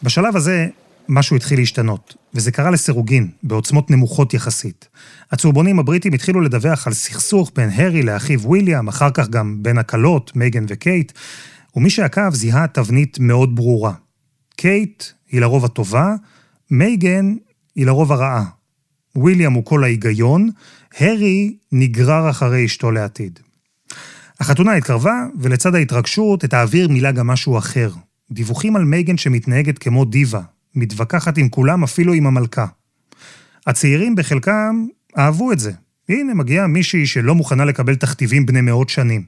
בשלב 0.02 0.37
הזה, 0.37 0.68
משהו 1.11 1.37
התחיל 1.37 1.59
להשתנות, 1.59 2.14
וזה 2.35 2.52
קרה 2.52 2.71
לסירוגין, 2.71 3.31
בעוצמות 3.43 3.90
נמוכות 3.90 4.35
יחסית. 4.35 4.88
הצהובונים 5.33 5.79
הבריטים 5.79 6.12
התחילו 6.12 6.40
לדווח 6.40 6.87
על 6.87 6.93
סכסוך 6.93 7.52
בין 7.57 7.71
הרי 7.75 8.02
לאחיו 8.02 8.40
וויליאם, 8.40 8.88
אחר 8.88 9.11
כך 9.14 9.29
גם 9.29 9.62
בין 9.62 9.79
הכלות, 9.79 10.37
מייגן 10.37 10.64
וקייט, 10.69 11.12
ומי 11.76 11.90
שעקב 11.90 12.35
זיהה 12.35 12.67
תבנית 12.67 13.19
מאוד 13.19 13.57
ברורה. 13.57 13.93
קייט 14.57 15.05
היא 15.31 15.40
לרוב 15.40 15.64
הטובה, 15.64 16.14
מייגן 16.71 17.35
היא 17.75 17.87
לרוב 17.87 18.12
הרעה. 18.12 18.45
וויליאם 19.17 19.52
הוא 19.52 19.64
כל 19.64 19.85
ההיגיון, 19.85 20.50
הרי 20.99 21.57
נגרר 21.73 22.31
אחרי 22.31 22.64
אשתו 22.64 22.90
לעתיד. 22.90 23.38
החתונה 24.40 24.73
התקרבה, 24.73 25.26
ולצד 25.38 25.75
ההתרגשות, 25.75 26.45
את 26.45 26.55
האוויר 26.55 26.88
מילא 26.88 27.12
גם 27.12 27.26
משהו 27.26 27.59
אחר. 27.59 27.90
דיווחים 28.31 28.76
על 28.76 28.85
מייגן 28.85 29.17
שמתנהגת 29.17 29.79
כמו 29.79 30.05
דיווה, 30.04 30.40
מתווכחת 30.75 31.39
עם 31.39 31.49
כולם, 31.49 31.83
אפילו 31.83 32.12
עם 32.12 32.27
המלכה. 32.27 32.67
הצעירים 33.67 34.15
בחלקם 34.15 34.87
אהבו 35.19 35.53
את 35.53 35.59
זה. 35.59 35.73
הנה, 36.09 36.35
מגיעה 36.35 36.67
מישהי 36.67 37.07
שלא 37.07 37.35
מוכנה 37.35 37.65
לקבל 37.65 37.95
תכתיבים 37.95 38.47
בני 38.47 38.61
מאות 38.61 38.89
שנים. 38.89 39.25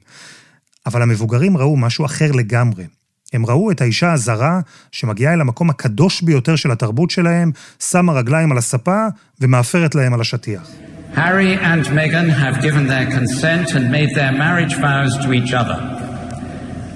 אבל 0.85 1.01
המבוגרים 1.01 1.57
ראו 1.57 1.77
משהו 1.77 2.05
אחר 2.05 2.31
לגמרי. 2.31 2.85
הם 3.33 3.45
ראו 3.45 3.71
את 3.71 3.81
האישה 3.81 4.13
הזרה 4.13 4.59
שמגיעה 4.91 5.33
אל 5.33 5.41
המקום 5.41 5.69
הקדוש 5.69 6.21
ביותר 6.21 6.55
של 6.55 6.71
התרבות 6.71 7.09
שלהם, 7.09 7.51
שמה 7.79 8.13
רגליים 8.13 8.51
על 8.51 8.57
הספה 8.57 9.05
ומאפרת 9.41 9.95
להם 9.95 10.13
על 10.13 10.21
השטיח. 10.21 10.69
Harry 11.15 11.55
and 11.71 11.85
Meghan 11.97 12.29
have 12.43 12.59
given 12.61 12.87
their 12.87 13.05
consent 13.17 13.75
and 13.75 13.91
made 13.91 14.11
their 14.15 14.31
marriage 14.31 14.75
vows 14.85 15.13
to 15.23 15.31
each 15.31 15.53
other. 15.53 15.77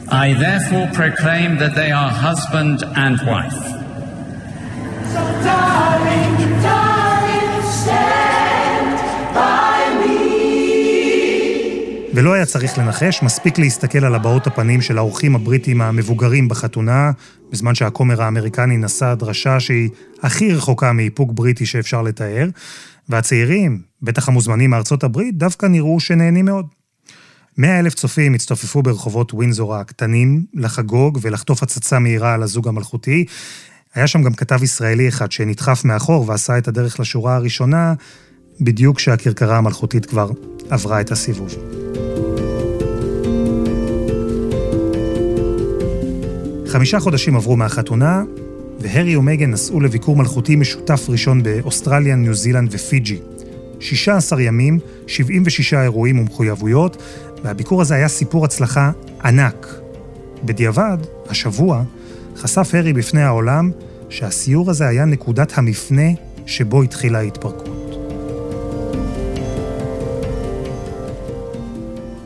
I 0.10 0.34
therefore 0.34 0.88
proclaim 1.02 1.58
that 1.60 1.76
they 1.76 1.92
are 1.92 2.10
husband 2.10 2.78
and 2.96 3.18
wife. 3.28 3.77
ולא 12.18 12.34
היה 12.34 12.46
צריך 12.46 12.78
לנחש, 12.78 13.24
מספיק 13.24 13.60
להסתכל 13.60 14.06
על 14.06 14.16
הבעות 14.16 14.48
הפנים 14.48 14.82
של 14.82 14.98
האורחים 14.98 15.36
הבריטים 15.36 15.82
המבוגרים 15.82 16.48
בחתונה, 16.48 17.12
בזמן 17.52 17.76
שהכומר 17.76 18.22
האמריקני 18.22 18.78
נשא 18.78 19.14
דרשה 19.14 19.60
שהיא 19.60 19.90
הכי 20.22 20.54
רחוקה 20.54 20.92
מאיפוק 20.94 21.32
בריטי 21.32 21.66
שאפשר 21.66 22.02
לתאר, 22.02 22.50
והצעירים, 23.10 23.82
בטח 24.02 24.28
המוזמנים 24.28 24.70
מארצות 24.70 25.04
הברית, 25.04 25.38
דווקא 25.38 25.66
נראו 25.66 26.00
שנהנים 26.00 26.46
מאוד. 26.46 26.66
מאה 27.58 27.80
אלף 27.80 27.94
צופים 27.94 28.34
הצטופפו 28.34 28.84
ברחובות 28.84 29.34
ווינזור 29.34 29.76
הקטנים 29.76 30.46
לחגוג 30.54 31.20
ולחטוף 31.22 31.64
הצצה 31.64 32.00
מהירה 32.00 32.34
על 32.34 32.44
הזוג 32.44 32.68
המלכותי. 32.68 33.26
היה 33.96 34.08
שם 34.08 34.24
גם 34.24 34.34
כתב 34.34 34.64
ישראלי 34.64 35.08
אחד 35.08 35.32
שנדחף 35.32 35.86
מאחור 35.86 36.30
ועשה 36.30 36.58
את 36.58 36.68
הדרך 36.68 37.00
לשורה 37.00 37.36
הראשונה, 37.36 37.94
בדיוק 38.62 38.98
כשהכרכרה 38.98 39.58
המלכותית 39.58 40.06
כבר 40.06 40.32
עברה 40.70 41.02
את 41.02 41.12
הסיבוב. 41.12 41.56
חמישה 46.68 47.00
חודשים 47.00 47.36
עברו 47.36 47.58
מהחתונה, 47.58 48.24
והרי 48.80 49.16
ומגן 49.16 49.52
נסעו 49.52 49.80
לביקור 49.80 50.16
מלכותי 50.16 50.56
משותף 50.56 51.06
ראשון 51.10 51.44
באוסטרליה, 51.44 52.16
ניו 52.16 52.34
זילנד 52.34 52.70
ופיג'י. 52.74 53.20
16 53.80 54.42
ימים, 54.42 54.80
76 55.08 55.74
אירועים 55.74 56.20
ומחויבויות, 56.20 57.04
והביקור 57.44 57.82
הזה 57.82 57.96
היה 57.96 58.08
סיפור 58.08 58.46
הצלחה 58.46 58.92
ענק. 59.24 59.68
בדיעבד, 60.44 60.98
השבוע, 61.30 61.84
חשף 62.38 62.70
הרי 62.74 62.94
בפני 62.94 63.22
העולם 63.22 63.72
שהסיור 64.10 64.70
הזה 64.70 64.88
היה 64.88 65.06
נקודת 65.06 65.58
המפנה 65.58 66.08
שבו 66.46 66.84
התחילה 66.84 67.20
ההתפרקות. 67.20 67.70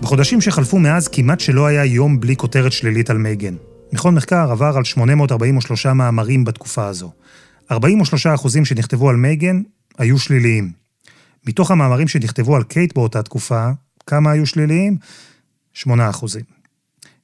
בחודשים 0.02 0.42
שחלפו 0.42 0.80
מאז 0.80 1.08
כמעט 1.08 1.40
שלא 1.40 1.66
היה 1.66 1.86
יום 1.86 2.20
בלי 2.20 2.36
כותרת 2.36 2.72
שלילית 2.72 3.10
על 3.10 3.18
מייגן. 3.18 3.56
מכון 3.94 4.16
מחקר 4.16 4.52
עבר 4.52 4.78
על 4.78 4.84
843 4.84 5.86
מאמרים 5.86 6.44
בתקופה 6.44 6.88
הזו. 6.88 7.12
43 7.72 8.28
אחוזים 8.28 8.66
שנכתבו 8.66 9.10
על 9.10 9.16
מייגן 9.16 9.62
היו 9.98 10.20
שליליים. 10.20 10.72
מתוך 11.48 11.72
המאמרים 11.72 12.08
שנכתבו 12.08 12.56
על 12.56 12.64
קייט 12.64 12.96
באותה 12.96 13.24
תקופה, 13.24 13.70
כמה 14.08 14.32
היו 14.32 14.46
שליליים? 14.46 14.98
8 15.74 16.10
אחוזים. 16.10 16.61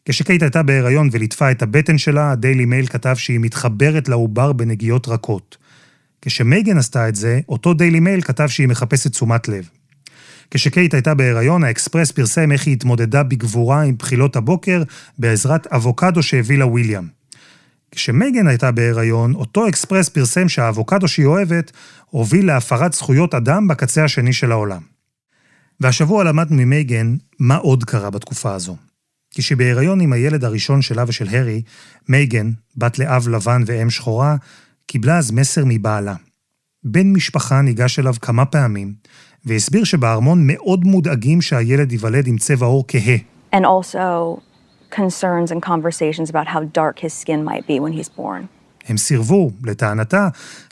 כשקייט 0.10 0.42
הייתה 0.42 0.64
בהיריון 0.64 1.10
וליטפה 1.12 1.52
את 1.52 1.62
הבטן 1.62 1.98
שלה, 1.98 2.32
הדיילי 2.32 2.66
מייל 2.66 2.88
כתב 2.88 3.16
שהיא 3.16 3.40
מתחברת 3.40 4.10
לעובר 4.10 4.54
בנגיעות 4.54 5.08
רכות. 5.08 5.58
כשמייגן 6.22 6.78
עשתה 6.78 7.10
את 7.10 7.16
זה, 7.16 7.40
אותו 7.50 7.74
דיילי 7.74 8.00
מייל 8.00 8.22
כתב 8.22 8.48
שהיא 8.48 8.68
מחפשת 8.68 9.12
תשומת 9.12 9.48
לב. 9.48 9.70
כשקייט 10.52 10.94
הייתה 10.94 11.14
בהיריון, 11.14 11.64
האקספרס 11.64 12.12
פרסם 12.12 12.52
איך 12.52 12.68
היא 12.68 12.74
התמודדה 12.74 13.24
בגבורה 13.24 13.82
עם 13.82 13.96
בחילות 13.98 14.36
הבוקר 14.36 14.84
בעזרת 15.18 15.68
אבוקדו 15.68 16.24
שהביא 16.24 16.58
לה 16.58 16.66
וויליאם. 16.66 17.08
כשמייגן 17.92 18.48
הייתה 18.48 18.72
בהיריון, 18.72 19.36
אותו 19.36 19.68
אקספרס 19.68 20.10
פרסם 20.10 20.50
שהאבוקדו 20.50 21.08
שהיא 21.08 21.26
אוהבת 21.26 21.72
הוביל 22.10 22.48
להפרת 22.48 22.94
זכויות 22.94 23.34
אדם 23.34 23.68
בקצה 23.68 24.04
השני 24.04 24.34
של 24.34 24.52
העולם. 24.52 24.82
והשבוע 25.80 26.24
למדנו 26.24 26.58
ממייגן 26.58 27.16
מה 27.40 27.56
עוד 27.56 27.84
קרה 27.84 28.10
בתקופה 28.10 28.54
הזו. 28.54 28.87
כשבהיריון 29.38 30.02
עם 30.02 30.14
הילד 30.14 30.44
הראשון 30.44 30.82
שלה 30.82 31.04
ושל 31.08 31.28
הרי, 31.32 31.62
מייגן, 32.10 32.52
בת 32.78 33.00
לאב 33.00 33.28
לבן 33.28 33.62
ואם 33.66 33.90
שחורה, 33.90 34.36
קיבלה 34.88 35.18
אז 35.18 35.32
מסר 35.32 35.64
מבעלה. 35.66 36.16
בן 36.84 37.14
משפחה 37.14 37.62
ניגש 37.62 38.00
אליו 38.00 38.14
כמה 38.22 38.46
פעמים, 38.46 38.94
והסביר 39.46 39.84
שבארמון 39.84 40.48
מאוד 40.48 40.84
מודאגים 40.86 41.42
שהילד 41.42 41.92
ייוולד 41.92 42.28
עם 42.28 42.38
צבע 42.38 42.66
עור 42.66 42.86
כהה. 42.88 43.18
And 43.56 43.66
also 43.66 44.40
concerns 44.92 45.52
and 45.52 45.62
conversations 45.62 46.30
about 46.30 46.48
how 46.48 46.62
dark 46.74 47.00
his 47.00 47.14
skin 47.14 47.44
might 47.44 47.68
be 47.68 47.80
when 47.80 47.94
he's 48.00 48.20
born. 48.20 48.46
הם 48.88 48.98
סירבו, 48.98 49.52
לטענתה, 49.64 50.28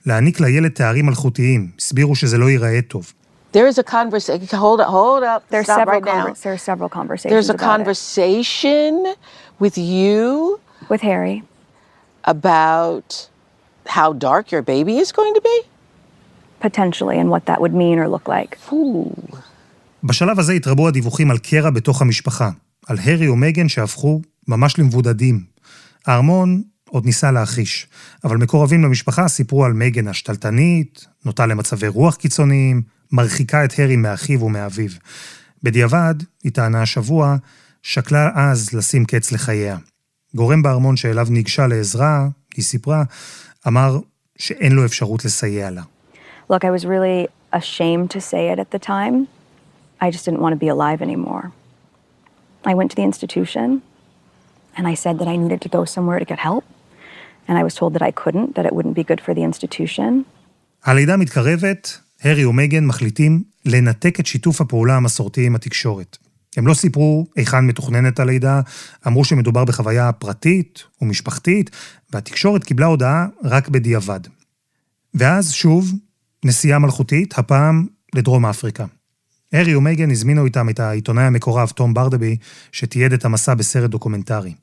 להעניק 0.05 0.39
לילד 0.39 0.72
תארים 0.72 1.05
מלכותיים. 1.05 1.72
הסבירו 1.79 2.15
שזה 2.15 2.38
לא 2.38 2.50
ייראה 2.50 2.81
טוב. 2.81 3.13
There 3.55 3.67
is 3.71 3.77
a 3.85 3.88
conversation. 3.97 4.39
Hold 4.65 4.79
up, 4.83 4.89
hold 5.00 5.24
up. 5.33 5.41
There's 5.53 5.67
Stop 5.69 5.79
several 5.81 6.01
right 6.01 6.07
now. 6.13 6.25
conver- 6.25 6.41
there 6.45 6.53
are 6.57 6.63
several 6.71 6.89
conversations 7.00 7.33
There's 7.33 7.51
a 7.55 7.57
about 7.57 7.65
it. 7.65 7.74
conversation 7.74 8.91
with 9.63 9.75
you 9.93 10.19
with 10.91 11.01
Harry 11.12 11.38
about 12.35 13.09
how 13.97 14.09
dark 14.27 14.45
your 14.53 14.63
baby 14.74 14.95
is 15.03 15.09
going 15.19 15.33
to 15.39 15.43
be. 15.51 15.57
potentially 16.69 17.17
and 17.21 17.29
what 17.33 17.43
that 17.50 17.59
would 17.63 17.75
mean 17.83 17.97
or 18.01 18.07
look 18.15 18.27
like. 18.35 18.51
בשלב 20.03 20.39
הזה 20.39 20.53
התרבו 20.53 20.88
הדיווחים 20.88 21.31
על 21.31 21.38
קרע 21.38 21.69
בתוך 21.69 22.01
המשפחה, 22.01 22.50
על 22.88 22.97
הרי 23.03 23.29
ומגן 23.29 23.69
שהפכו 23.69 24.21
ממש 24.47 24.79
למבודדים. 24.79 25.43
הארמון 26.05 26.62
עוד 26.89 27.05
ניסה 27.05 27.31
להכחיש, 27.31 27.88
אבל 28.24 28.38
מקורבים 28.38 28.83
למשפחה 28.83 29.27
סיפרו 29.27 29.65
על 29.65 29.74
מגן 29.74 30.07
השתלטנית, 30.07 31.05
נוטה 31.25 31.45
למצבי 31.45 31.88
רוח 31.88 32.15
קיצוניים, 32.15 32.81
מרחיקה 33.12 33.65
את 33.65 33.74
הרי 33.77 33.95
מאחיו 33.95 34.41
ומאביו. 34.41 34.89
בדיעבד, 35.63 36.15
היא 36.43 36.51
טענה 36.51 36.81
השבוע, 36.81 37.35
שקלה 37.83 38.29
אז 38.35 38.74
לשים 38.74 39.05
קץ 39.05 39.31
לחייה. 39.31 39.77
גורם 40.35 40.62
בארמון 40.62 40.97
שאליו 40.97 41.27
ניגשה 41.29 41.67
לעזרה, 41.67 42.27
היא 42.55 42.63
סיפרה, 42.63 43.03
אמר 43.67 44.00
שאין 44.38 44.71
לו 44.71 44.85
אפשרות 44.85 45.25
לסייע 45.25 45.69
לה. 45.71 45.81
Look, 46.50 46.63
I 46.63 46.69
was 46.69 46.85
really 46.85 47.27
ashamed 47.53 48.12
to 48.12 48.21
say 48.21 48.43
it 48.53 48.59
at 48.59 48.69
the 48.71 48.79
time. 48.79 49.27
I 50.01 50.12
just 50.12 50.25
didn't 50.25 50.41
want 50.41 50.53
to 50.53 50.62
be 50.65 50.69
alive 50.75 51.01
anymore. 51.01 51.51
I 52.71 52.74
went 52.79 52.89
to 52.91 52.95
the 52.95 53.07
institution 53.12 53.81
and 54.77 54.88
I 54.88 54.95
said 55.03 55.15
that 55.19 55.27
I 55.27 55.35
needed 55.43 55.62
to 55.65 55.69
go 55.69 55.85
somewhere 55.85 56.19
to 56.19 56.25
get 56.25 56.39
help. 56.39 56.65
And 57.47 57.57
I 57.57 57.63
was 57.63 57.74
told 57.75 57.91
that 57.95 58.03
I 58.09 58.12
couldn't, 58.21 58.55
that 58.55 58.65
it 58.69 58.74
wouldn't 58.77 58.95
be 59.01 59.03
good 59.03 59.21
for 59.25 59.33
the 59.33 59.43
institution. 59.43 60.25
הלידה 60.83 61.17
מתקרבת, 61.17 62.00
הרי 62.25 62.46
ומגן 62.46 62.86
מחליטים 62.86 63.44
לנתק 63.65 64.20
את 64.20 64.25
שיתוף 64.25 64.62
הפעולה 64.62 64.96
המסורתי 64.96 65.46
עם 65.46 65.55
התקשורת. 65.55 66.17
הם 66.58 66.67
לא 66.67 66.74
סיפרו 66.74 67.27
היכן 67.36 67.65
מתוכננת 67.65 68.20
הלידה, 68.20 68.62
אמרו 69.08 69.25
שמדובר 69.25 69.65
בחוויה 69.65 70.12
פרטית 70.12 70.84
ומשפחתית, 71.01 71.70
והתקשורת 72.13 72.63
קיבלה 72.63 72.86
הודעה 72.86 73.27
רק 73.44 73.70
בדיעבד. 73.70 74.20
ואז 75.13 75.51
שוב, 75.51 75.91
נסיעה 76.46 76.79
מלכותית, 76.79 77.34
הפעם 77.38 77.88
לדרום 78.15 78.46
אפריקה. 78.46 78.86
הרי 79.53 79.75
ומייגן 79.75 80.12
הזמינו 80.12 80.46
איתם 80.46 80.70
את 80.70 80.79
העיתונאי 80.79 81.24
המקורב 81.24 81.70
תום 81.70 81.94
ברדבי, 81.94 82.38
שתיעד 82.72 83.13
את 83.13 83.25
המסע 83.25 83.53
בסרט 83.53 83.89
דוקומנטרי. 83.89 84.53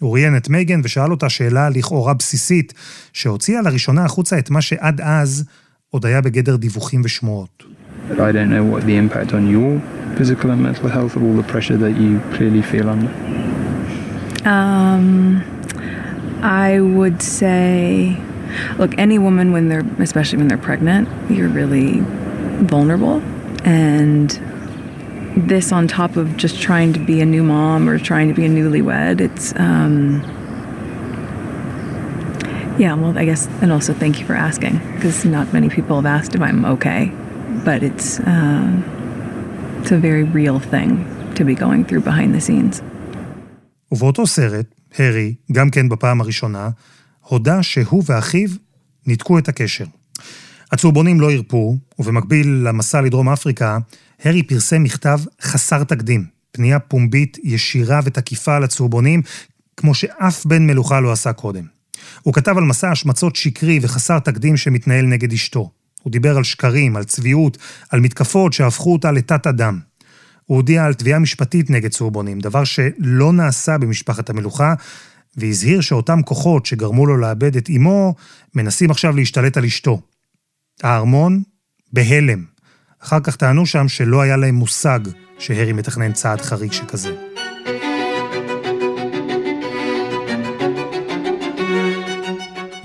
הוא 0.00 0.14
ראיין 0.14 0.36
את 0.36 0.48
מייגן 0.48 0.80
ושאל 0.84 1.10
אותה 1.10 1.28
שאלה 1.28 1.70
לכאורה 1.70 2.14
בסיסית, 2.14 2.74
שהוציאה 3.12 3.62
לראשונה 3.62 4.04
החוצה 4.04 4.38
את 4.38 4.50
מה 4.50 4.62
שעד 4.62 5.00
אז 5.00 5.44
עוד 5.89 6.05
היה 6.05 6.21
בגדר 6.21 6.55
דיווחים 6.55 7.01
ושמועות. 7.03 7.63
I 8.11 8.31
don't 8.31 8.49
know 8.49 8.63
what 8.63 8.83
the 8.85 8.97
impact 8.97 9.33
on 9.33 9.47
your 9.49 9.81
physical 10.15 10.51
and 10.51 10.61
mental 10.61 10.89
health 10.89 11.15
of 11.15 11.23
all 11.23 11.33
the 11.33 11.43
pressure 11.43 11.77
that 11.77 11.97
you 11.97 12.19
clearly 12.35 12.61
feel 12.61 12.87
under. 12.89 13.11
Um, 14.47 15.43
I 16.43 16.79
would 16.79 17.21
say, 17.23 18.15
look, 18.77 18.91
any 18.99 19.17
woman 19.17 19.51
when 19.51 19.69
they're, 19.69 19.85
especially 19.99 20.37
when 20.37 20.47
they're 20.49 20.65
pregnant, 20.69 21.09
you're 21.31 21.49
really 21.49 22.01
vulnerable, 22.75 23.23
and 23.63 24.29
this 25.35 25.71
on 25.71 25.87
top 25.87 26.15
of 26.15 26.37
just 26.37 26.61
trying 26.61 26.93
to 26.93 26.99
be 26.99 27.21
a 27.21 27.25
new 27.25 27.43
mom 27.43 27.89
or 27.89 27.97
trying 27.97 28.27
to 28.27 28.33
be 28.33 28.45
a 28.45 28.49
newlywed, 28.49 29.19
it's. 29.19 29.53
Um, 29.55 30.23
yeah, 32.82 32.94
well, 33.00 33.14
I 33.22 33.24
guess, 33.30 33.42
and 33.62 33.70
also 33.76 33.92
thank 34.02 34.14
you 34.20 34.26
for 34.30 34.36
asking, 34.48 34.74
because 34.94 35.18
not 35.36 35.46
many 35.56 35.68
people 35.76 35.94
have 36.00 36.10
asked 36.18 36.32
if 36.36 36.42
I'm 36.48 36.62
okay, 36.74 37.02
but 37.68 37.78
it's 37.88 38.08
uh, 38.32 38.70
it's 39.78 39.92
a 39.98 40.00
very 40.08 40.24
real 40.40 40.58
thing 40.72 40.90
to 41.36 41.42
be 41.50 41.54
going 41.64 41.82
through 41.88 42.04
behind 42.10 42.30
the 42.34 42.40
scenes. 42.40 42.82
ובאותו 43.92 44.26
סרט, 44.26 44.66
הרי, 44.98 45.34
גם 45.52 45.70
כן 45.70 45.88
בפעם 45.88 46.20
הראשונה, 46.20 46.70
הודה 47.20 47.62
שהוא 47.62 48.02
ואחיו 48.06 48.48
ניתקו 49.06 49.38
את 49.38 49.48
הקשר. 49.48 49.84
הצהובונים 50.72 51.20
לא 51.20 51.32
הרפו, 51.32 51.78
ובמקביל 51.98 52.48
למסע 52.48 53.00
לדרום 53.00 53.28
אפריקה, 53.28 53.78
הרי 54.24 54.42
פרסם 54.42 54.82
מכתב 54.82 55.18
חסר 55.42 55.84
תקדים, 55.84 56.24
פנייה 56.52 56.78
פומבית 56.78 57.38
ישירה 57.42 58.00
ותקיפה 58.04 58.58
לצהובונים, 58.58 59.22
כמו 59.76 59.94
שאף 59.94 60.46
בן 60.46 60.66
מלוכה 60.66 61.00
לא 61.00 61.12
עשה 61.12 61.32
קודם. 61.32 61.79
הוא 62.22 62.34
כתב 62.34 62.54
על 62.58 62.64
מסע 62.64 62.90
השמצות 62.90 63.36
שקרי 63.36 63.78
וחסר 63.82 64.18
תקדים 64.18 64.56
שמתנהל 64.56 65.06
נגד 65.06 65.32
אשתו. 65.32 65.70
הוא 66.02 66.12
דיבר 66.12 66.36
על 66.36 66.44
שקרים, 66.44 66.96
על 66.96 67.04
צביעות, 67.04 67.58
על 67.90 68.00
מתקפות 68.00 68.52
שהפכו 68.52 68.92
אותה 68.92 69.12
לתת 69.12 69.46
אדם. 69.46 69.78
הוא 70.46 70.56
הודיע 70.56 70.84
על 70.84 70.94
תביעה 70.94 71.18
משפטית 71.18 71.70
נגד 71.70 71.90
צהובונים, 71.90 72.40
דבר 72.40 72.64
שלא 72.64 73.32
נעשה 73.32 73.78
במשפחת 73.78 74.30
המלוכה, 74.30 74.74
והזהיר 75.36 75.80
שאותם 75.80 76.22
כוחות 76.22 76.66
שגרמו 76.66 77.06
לו 77.06 77.16
לאבד 77.16 77.56
את 77.56 77.70
אמו, 77.76 78.14
מנסים 78.54 78.90
עכשיו 78.90 79.16
להשתלט 79.16 79.56
על 79.56 79.64
אשתו. 79.64 80.00
הארמון, 80.82 81.42
בהלם. 81.92 82.44
אחר 83.02 83.20
כך 83.20 83.36
טענו 83.36 83.66
שם 83.66 83.88
שלא 83.88 84.20
היה 84.20 84.36
להם 84.36 84.54
מושג 84.54 85.00
שהרי 85.38 85.72
מתכנן 85.72 86.12
צעד 86.12 86.40
חריג 86.40 86.72
שכזה. 86.72 87.29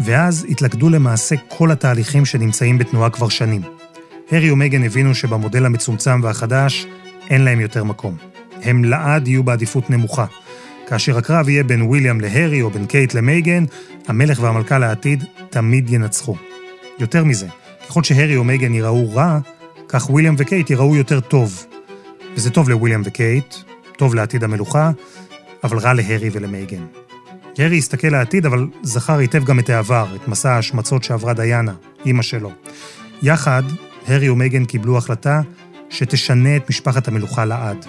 ואז 0.06 0.46
התלכדו 0.50 0.90
למעשה 0.90 1.36
כל 1.48 1.72
התהליכים 1.72 2.26
שנמצאים 2.26 2.78
בתנועה 2.78 3.10
כבר 3.10 3.30
שנים. 3.30 3.62
הרי 4.32 4.52
ומייגן 4.52 4.84
הבינו 4.84 5.16
שבמודל 5.16 5.66
המצומצם 5.66 6.20
והחדש 6.24 6.88
אין 7.30 7.42
להם 7.42 7.60
יותר 7.60 7.84
מקום. 7.84 8.16
הם 8.64 8.84
לעד 8.84 9.28
יהיו 9.28 9.44
בעדיפות 9.44 9.90
נמוכה. 9.90 10.26
כאשר 10.88 11.18
הקרב 11.18 11.50
יהיה 11.50 11.64
בין 11.64 11.82
וויליאם 11.82 12.22
להרי 12.22 12.62
או 12.62 12.70
בין 12.70 12.86
קייט 12.86 13.14
למייגן, 13.14 13.64
המלך 14.08 14.40
והמלכה 14.42 14.80
לעתיד 14.80 15.24
תמיד 15.50 15.90
ינצחו. 15.90 16.36
יותר 17.00 17.24
מזה, 17.24 17.48
ככל 17.88 18.04
שהרי 18.04 18.38
ומייגן 18.38 18.74
ייראו 18.74 19.16
רע, 19.16 19.40
כך 19.88 20.10
וויליאם 20.10 20.36
וקייט 20.38 20.70
ייראו 20.70 20.96
יותר 20.96 21.20
טוב. 21.20 21.66
וזה 22.36 22.50
טוב 22.50 22.70
לוויליאם 22.70 23.02
וקייט, 23.06 23.56
טוב 23.98 24.16
לעתיד 24.16 24.44
המלוכה, 24.44 24.92
אבל 25.64 25.78
רע 25.78 25.94
להרי 25.94 26.30
ולמייגן. 26.32 26.86
הרי 27.58 27.78
הסתכל 27.78 28.08
לעתיד, 28.08 28.46
אבל 28.46 28.68
זכר 28.84 29.18
היטב 29.18 29.44
גם 29.44 29.60
את 29.60 29.70
העבר, 29.70 30.06
את 30.16 30.28
מסע 30.28 30.52
ההשמצות 30.52 31.04
שעברה 31.04 31.34
דיאנה, 31.34 31.74
אימא 32.06 32.22
שלו. 32.22 32.52
יחד, 33.24 33.64
הרי 34.08 34.30
ומייגן 34.30 34.66
קיבלו 34.66 34.98
החלטה 34.98 35.42
שתשנה 35.90 36.56
את 36.56 36.70
משפחת 36.70 37.08
המלוכה 37.08 37.46
לעד. 37.46 37.86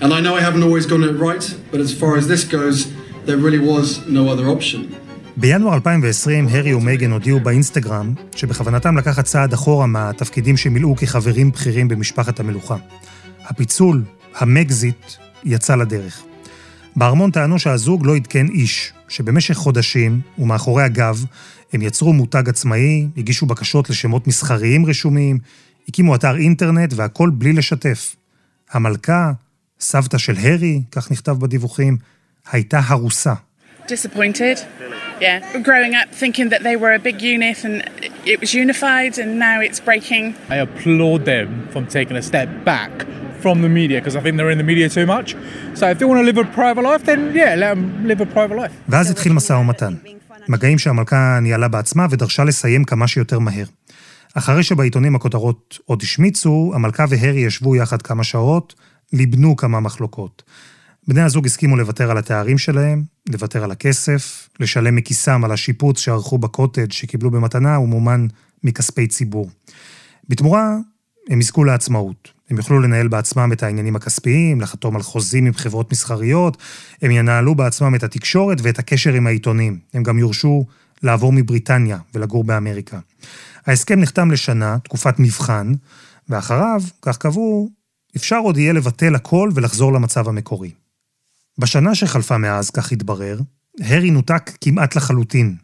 And 0.00 0.12
I 0.12 0.20
know 0.20 0.34
I 0.34 0.42
haven't 0.42 0.62
always 0.62 0.84
gotten 0.84 1.04
it 1.04 1.16
right, 1.28 1.44
but 1.70 1.80
as 1.80 1.92
far 2.00 2.16
as 2.18 2.28
this 2.28 2.44
goes, 2.44 2.76
there 3.24 3.38
really 3.38 3.58
was 3.58 4.06
no 4.06 4.28
other 4.28 4.46
option. 4.48 5.05
בינואר 5.38 5.74
2020, 5.74 6.48
הרי 6.50 6.74
ומייגן 6.74 7.10
הודיעו 7.10 7.40
באינסטגרם 7.40 8.14
שבכוונתם 8.36 8.98
לקחת 8.98 9.24
צעד 9.24 9.52
אחורה 9.52 9.86
מהתפקידים 9.86 10.56
שמילאו 10.56 10.96
כחברים 10.96 11.50
בכירים 11.50 11.88
במשפחת 11.88 12.40
המלוכה. 12.40 12.76
הפיצול, 13.44 14.04
המגזיט, 14.34 15.12
יצא 15.44 15.74
לדרך. 15.74 16.22
בארמון 16.96 17.30
טענו 17.30 17.58
שהזוג 17.58 18.06
לא 18.06 18.16
עדכן 18.16 18.46
איש, 18.48 18.92
שבמשך 19.08 19.54
חודשים, 19.54 20.20
ומאחורי 20.38 20.82
הגב, 20.82 21.24
הם 21.72 21.82
יצרו 21.82 22.12
מותג 22.12 22.48
עצמאי, 22.48 23.08
הגישו 23.16 23.46
בקשות 23.46 23.90
לשמות 23.90 24.26
מסחריים 24.26 24.86
רשומים, 24.86 25.38
הקימו 25.88 26.14
אתר 26.14 26.36
אינטרנט 26.36 26.92
והכל 26.96 27.30
בלי 27.34 27.52
לשתף. 27.52 28.16
המלכה, 28.70 29.32
סבתא 29.80 30.18
של 30.18 30.34
הרי, 30.36 30.82
כך 30.92 31.10
נכתב 31.10 31.32
בדיווחים, 31.32 31.96
הייתה 32.52 32.80
הרוסה. 32.84 33.34
Disappointed. 33.86 34.58
Yeah, 35.20 35.62
growing 35.62 35.94
up 35.94 36.08
thinking 36.22 36.50
that 36.50 36.62
they 36.62 36.76
were 36.76 36.92
a 36.92 36.98
big 36.98 37.22
unit 37.22 37.64
and 37.64 37.76
it 38.32 38.38
was 38.40 38.52
unified 38.54 39.18
and 39.18 39.38
now 39.38 39.60
it's 39.66 39.80
breaking. 39.80 40.24
I 40.50 40.56
applaud 40.56 41.24
them 41.24 41.68
from 41.72 41.86
taking 41.86 42.16
a 42.16 42.22
step 42.22 42.48
back 42.64 42.92
from 43.40 43.62
the 43.62 43.68
media 43.68 43.98
because 44.00 44.16
I 44.16 44.20
think 44.20 44.36
they're 44.36 44.50
in 44.50 44.58
the 44.58 44.70
media 44.72 44.88
too 44.98 45.06
much. 45.06 45.28
So 45.74 45.84
if 45.92 45.98
they 45.98 46.06
want 46.10 46.18
to 46.22 46.26
live 46.30 46.38
a 46.38 46.44
private 46.60 46.84
life, 46.90 47.02
then 47.10 47.20
yeah, 47.34 47.54
let 47.62 47.68
them 47.74 48.06
live 48.10 48.20
a 48.20 48.26
private 48.26 48.56
life. 48.56 48.72
ואז 48.88 49.10
התחיל 49.10 49.32
משא 49.32 49.52
ומתן. 49.52 49.94
מגעים 50.48 50.78
שהמלכה 50.78 51.38
ניהלה 51.42 51.68
בעצמה 51.68 52.06
ודרשה 52.10 52.44
לסיים 52.44 52.84
כמה 52.84 53.08
שיותר 53.08 53.38
מהר. 53.38 53.64
אחרי 54.34 54.62
שבעיתונים 54.62 55.14
הכותרות 55.14 55.78
עוד 55.84 56.02
השמיצו, 56.02 56.72
המלכה 56.74 57.04
והרי 57.08 57.40
ישבו 57.40 57.76
יחד 57.76 58.02
כמה 58.02 58.24
שעות, 58.24 58.74
ליבנו 59.12 59.56
כמה 59.56 59.80
מחלוקות. 59.80 60.42
בני 61.08 61.22
הזוג 61.22 61.46
הסכימו 61.46 61.76
לוותר 61.76 62.10
על 62.10 62.18
התארים 62.18 62.58
שלהם, 62.58 63.04
לוותר 63.28 63.64
על 63.64 63.70
הכסף, 63.70 64.48
לשלם 64.60 64.96
מכיסם 64.96 65.44
על 65.44 65.52
השיפוץ 65.52 66.00
שערכו 66.00 66.38
בקוטג' 66.38 66.92
שקיבלו 66.92 67.30
במתנה 67.30 67.78
ומומן 67.78 68.26
מכספי 68.64 69.06
ציבור. 69.06 69.50
בתמורה, 70.28 70.76
הם 71.28 71.40
יזכו 71.40 71.64
לעצמאות. 71.64 72.32
הם 72.50 72.56
יוכלו 72.56 72.80
לנהל 72.80 73.08
בעצמם 73.08 73.50
את 73.52 73.62
העניינים 73.62 73.96
הכספיים, 73.96 74.60
לחתום 74.60 74.96
על 74.96 75.02
חוזים 75.02 75.46
עם 75.46 75.52
חברות 75.52 75.92
מסחריות, 75.92 76.56
הם 77.02 77.10
ינהלו 77.10 77.54
בעצמם 77.54 77.94
את 77.94 78.02
התקשורת 78.02 78.58
ואת 78.62 78.78
הקשר 78.78 79.12
עם 79.12 79.26
העיתונים. 79.26 79.78
הם 79.94 80.02
גם 80.02 80.18
יורשו 80.18 80.66
לעבור 81.02 81.32
מבריטניה 81.32 81.98
ולגור 82.14 82.44
באמריקה. 82.44 82.98
ההסכם 83.66 84.00
נחתם 84.00 84.30
לשנה, 84.30 84.78
תקופת 84.84 85.18
מבחן, 85.18 85.72
ואחריו, 86.28 86.82
כך 87.02 87.16
קבעו, 87.16 87.70
אפשר 88.16 88.38
עוד 88.38 88.58
יהיה 88.58 88.72
לבטל 88.72 89.14
הכל 89.14 89.50
ולחזור 89.54 89.92
למצב 89.92 90.28
המקורי. 90.28 90.85
בשנה 91.58 91.94
שחלפה 91.94 92.38
מאז, 92.38 92.70
כך 92.70 92.92
התברר, 92.92 93.38
הרי 93.80 94.10
נותק 94.10 94.50
כמעט 94.60 94.96
לחלוטין. 94.96 95.56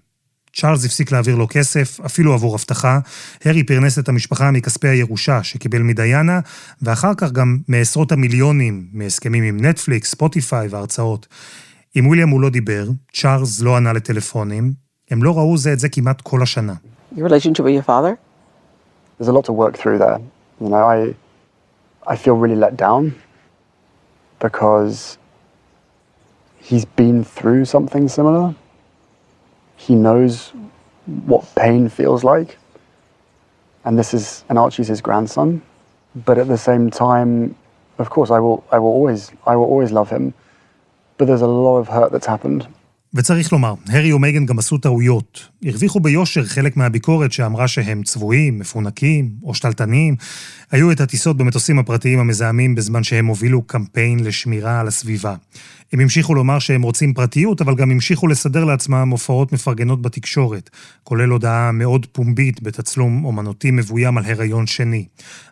צ'ארלס 0.57 0.85
הפסיק 0.85 1.13
להעביר 1.13 1.37
לו 1.37 1.47
כסף, 1.51 2.01
אפילו 2.07 2.33
עבור 2.33 2.57
אבטחה. 2.57 2.99
הרי 3.45 3.63
פרנס 3.63 3.99
את 3.99 4.09
המשפחה 4.09 4.51
מכספי 4.51 4.89
הירושה 4.89 5.43
שקיבל 5.43 5.83
מדיאנה, 5.83 6.41
ואחר 6.83 7.15
כך 7.17 7.33
גם 7.33 7.59
מעשרות 7.69 8.13
המיליונים 8.13 8.87
מהסכמים 8.93 9.45
עם 9.45 9.65
נטפליקס, 9.65 10.11
ספוטיפיי 10.11 10.69
והרצאות. 10.69 11.27
עם 11.95 12.07
וויליאם 12.07 12.29
הוא 12.29 12.41
לא 12.41 12.51
דיבר, 12.51 12.89
צ'ארלס 13.13 13.61
לא 13.61 13.77
ענה 13.77 13.93
לטלפונים, 13.93 14.73
הם 15.11 15.23
לא 15.23 15.39
ראו 15.39 15.57
זה 15.57 15.73
את 15.73 15.79
זה 15.79 15.89
כמעט 15.89 16.21
כל 16.21 16.43
השנה. 16.43 16.75
Your 17.15 17.19
relationship 17.19 17.65
with 17.65 17.75
your 17.79 17.87
father? 17.87 18.17
There's 19.19 19.29
a 19.29 19.33
lot 19.33 19.45
to 19.45 19.53
work 19.53 19.77
through 19.77 19.99
there. 19.99 20.19
You 20.61 20.69
know, 20.69 20.85
I, 20.95 21.15
I 22.13 22.17
feel 22.17 22.37
really 22.45 22.57
let 22.57 22.77
down 22.77 23.03
because 24.45 25.22
he's 26.69 26.85
been 26.85 27.25
through 27.37 27.65
something 27.75 28.05
similar. 28.09 28.55
He 29.77 29.95
knows 29.95 30.53
what 31.31 31.43
pain 31.55 31.89
feels 31.89 32.23
like. 32.33 32.51
And 33.85 33.99
this 33.99 34.15
is, 34.15 34.45
and 34.49 34.59
Archie's 34.59 34.89
his 34.95 35.01
grandson. 35.01 35.49
But 36.15 36.39
at 36.39 36.49
the 36.55 36.59
same 36.69 36.91
time, 36.91 37.33
of 37.99 38.11
course, 38.11 38.31
I 38.31 38.39
will, 38.45 38.59
I 38.71 38.79
will 38.79 38.95
always, 38.99 39.33
I 39.47 39.57
will 39.57 39.71
always 39.75 39.91
love 39.91 40.09
him. 40.11 40.35
But 41.19 41.25
there's 41.27 41.43
a 41.43 41.55
lot 41.67 41.79
of 41.79 41.89
hurt 41.89 42.13
that's 42.13 42.27
happened. 42.27 42.67
וצריך 43.15 43.53
לומר, 43.53 43.75
הרי 43.89 44.13
ומייגן 44.13 44.47
גם 44.47 44.59
עשו 44.59 44.79
טעויות. 44.79 45.49
הרוויחו 45.65 46.01
ביושר 46.01 46.45
חלק 46.45 46.77
מהביקורת 46.77 47.33
שאמרה 47.33 47.69
שהם 47.69 48.03
צבועים, 48.03 48.59
מפונקים 48.59 49.31
או 49.43 49.55
שתלטנים. 49.55 50.17
היו 50.71 50.93
את 50.93 51.01
הטיסות 51.01 51.37
במטוסים 51.37 51.79
הפרטיים 51.79 52.19
המזהמים 52.19 52.75
בזמן 52.75 53.03
שהם 53.03 53.27
הובילו 53.27 53.63
קמפיין 53.63 54.25
לשמירה 54.25 54.81
על 54.81 54.89
הסביבה. 54.89 55.35
הם 55.93 56.01
המשיכו 56.01 56.35
לומר 56.35 56.59
שהם 56.59 56.83
רוצים 56.83 57.15
פרטיות, 57.15 57.61
אבל 57.61 57.75
גם 57.75 57.91
המשיכו 57.91 58.29
לסדר 58.29 58.65
לעצמם 58.65 59.09
הופעות 59.11 59.53
מפרגנות 59.53 60.03
בתקשורת, 60.03 60.71
כולל 61.05 61.29
הודעה 61.29 61.73
מאוד 61.73 62.07
פומבית 62.07 62.63
בתצלום 62.63 63.25
אומנותי 63.25 63.71
מבוים 63.71 64.19
על 64.19 64.25
הריון 64.25 64.67
שני. 64.67 65.07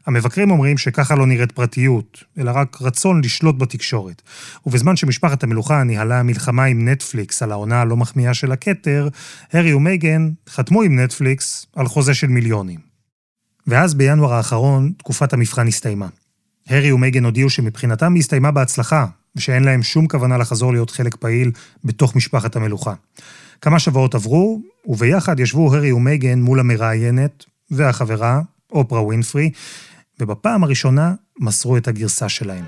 המבקרים 0.06 0.50
אומרים 0.50 0.78
שככה 0.78 1.14
לא 1.14 1.26
נראית 1.26 1.52
פרטיות, 1.52 2.24
אלא 2.38 2.50
רק 2.54 2.78
רצון 2.80 3.20
לשלוט 3.24 3.58
בתקשורת. 3.58 4.22
ובזמן 4.66 4.96
שמשפחת 4.96 5.42
המלוכה 5.42 5.82
ניהלה 5.82 6.22
מלחמה 6.22 6.64
עם 6.64 6.88
נטפליקס 6.88 7.42
על 7.42 7.52
העונה 7.52 7.80
הלא 7.80 7.96
מחמיאה 7.96 8.34
של 8.34 8.52
הכתר, 8.52 9.08
הרי 9.52 9.72
ומייגן 9.72 10.30
חתמו 10.48 10.82
עם 10.82 10.98
נטפליקס 10.98 11.66
על 11.76 11.86
חוזה 11.86 12.14
של 12.14 12.26
מיליונים. 12.26 12.80
ואז 13.66 13.94
בינואר 13.94 14.32
האחרון, 14.32 14.92
תקופת 14.98 15.32
המבחן 15.32 15.68
הסתיימה. 15.68 16.08
הרי 16.68 16.92
ומייגן 16.92 17.24
הודיעו 17.24 17.50
שמבחינתם 17.50 18.14
היא 18.14 18.20
הסתיימה 18.20 18.50
בהצלחה, 18.50 19.06
ושאין 19.36 19.64
להם 19.64 19.82
שום 19.82 20.06
כוונה 20.06 20.38
לחזור 20.38 20.72
להיות 20.72 20.90
חלק 20.90 21.16
פעיל 21.16 21.50
בתוך 21.84 22.16
משפחת 22.16 22.56
המלוכה. 22.56 22.94
כמה 23.60 23.78
שבועות 23.78 24.14
עברו, 24.14 24.60
וביחד 24.86 25.40
ישבו 25.40 25.74
הרי 25.74 25.92
ומייגן 25.92 26.40
מול 26.40 26.60
המראיינת 26.60 27.44
והחברה, 27.70 28.40
אופרה 28.72 29.02
ווינפרי, 29.02 29.50
ובפעם 30.20 30.64
הראשונה 30.64 31.14
מסרו 31.40 31.76
את 31.76 31.88
הגרסה 31.88 32.28
שלהם. 32.28 32.64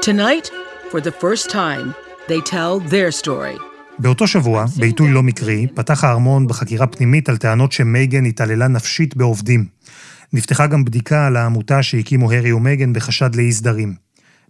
Tonight, 0.00 0.46
for 0.90 1.00
the 1.00 1.22
first 1.22 1.50
time, 1.50 1.92
they 2.28 2.50
tell 2.50 2.90
their 2.90 3.24
story. 3.24 3.60
באותו 3.98 4.26
שבוע, 4.26 4.64
בעיתוי 4.76 5.12
לא 5.12 5.22
מקרי, 5.22 5.66
פתח 5.74 6.04
הארמון 6.04 6.46
בחקירה 6.46 6.86
פנימית 6.86 7.28
על 7.28 7.36
טענות 7.36 7.72
שמייגן 7.72 8.24
התעללה 8.24 8.68
נפשית 8.68 9.16
בעובדים. 9.16 9.64
נפתחה 10.32 10.66
גם 10.66 10.84
בדיקה 10.84 11.26
על 11.26 11.36
העמותה 11.36 11.82
שהקימו 11.82 12.32
הרי 12.32 12.52
ומייגן 12.52 12.92
בחשד 12.92 13.34
לאי 13.34 13.52
סדרים. 13.52 14.05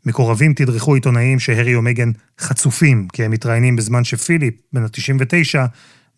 מקורבים 0.06 0.52
תדרכו 0.52 0.94
עיתונאים 0.94 1.38
שהרי 1.38 1.76
ומייגן 1.76 2.10
חצופים, 2.40 3.08
כי 3.12 3.24
הם 3.24 3.30
מתראיינים 3.30 3.76
בזמן 3.76 4.04
שפיליפ, 4.04 4.54
בן 4.72 4.82
ה-99, 4.82 5.58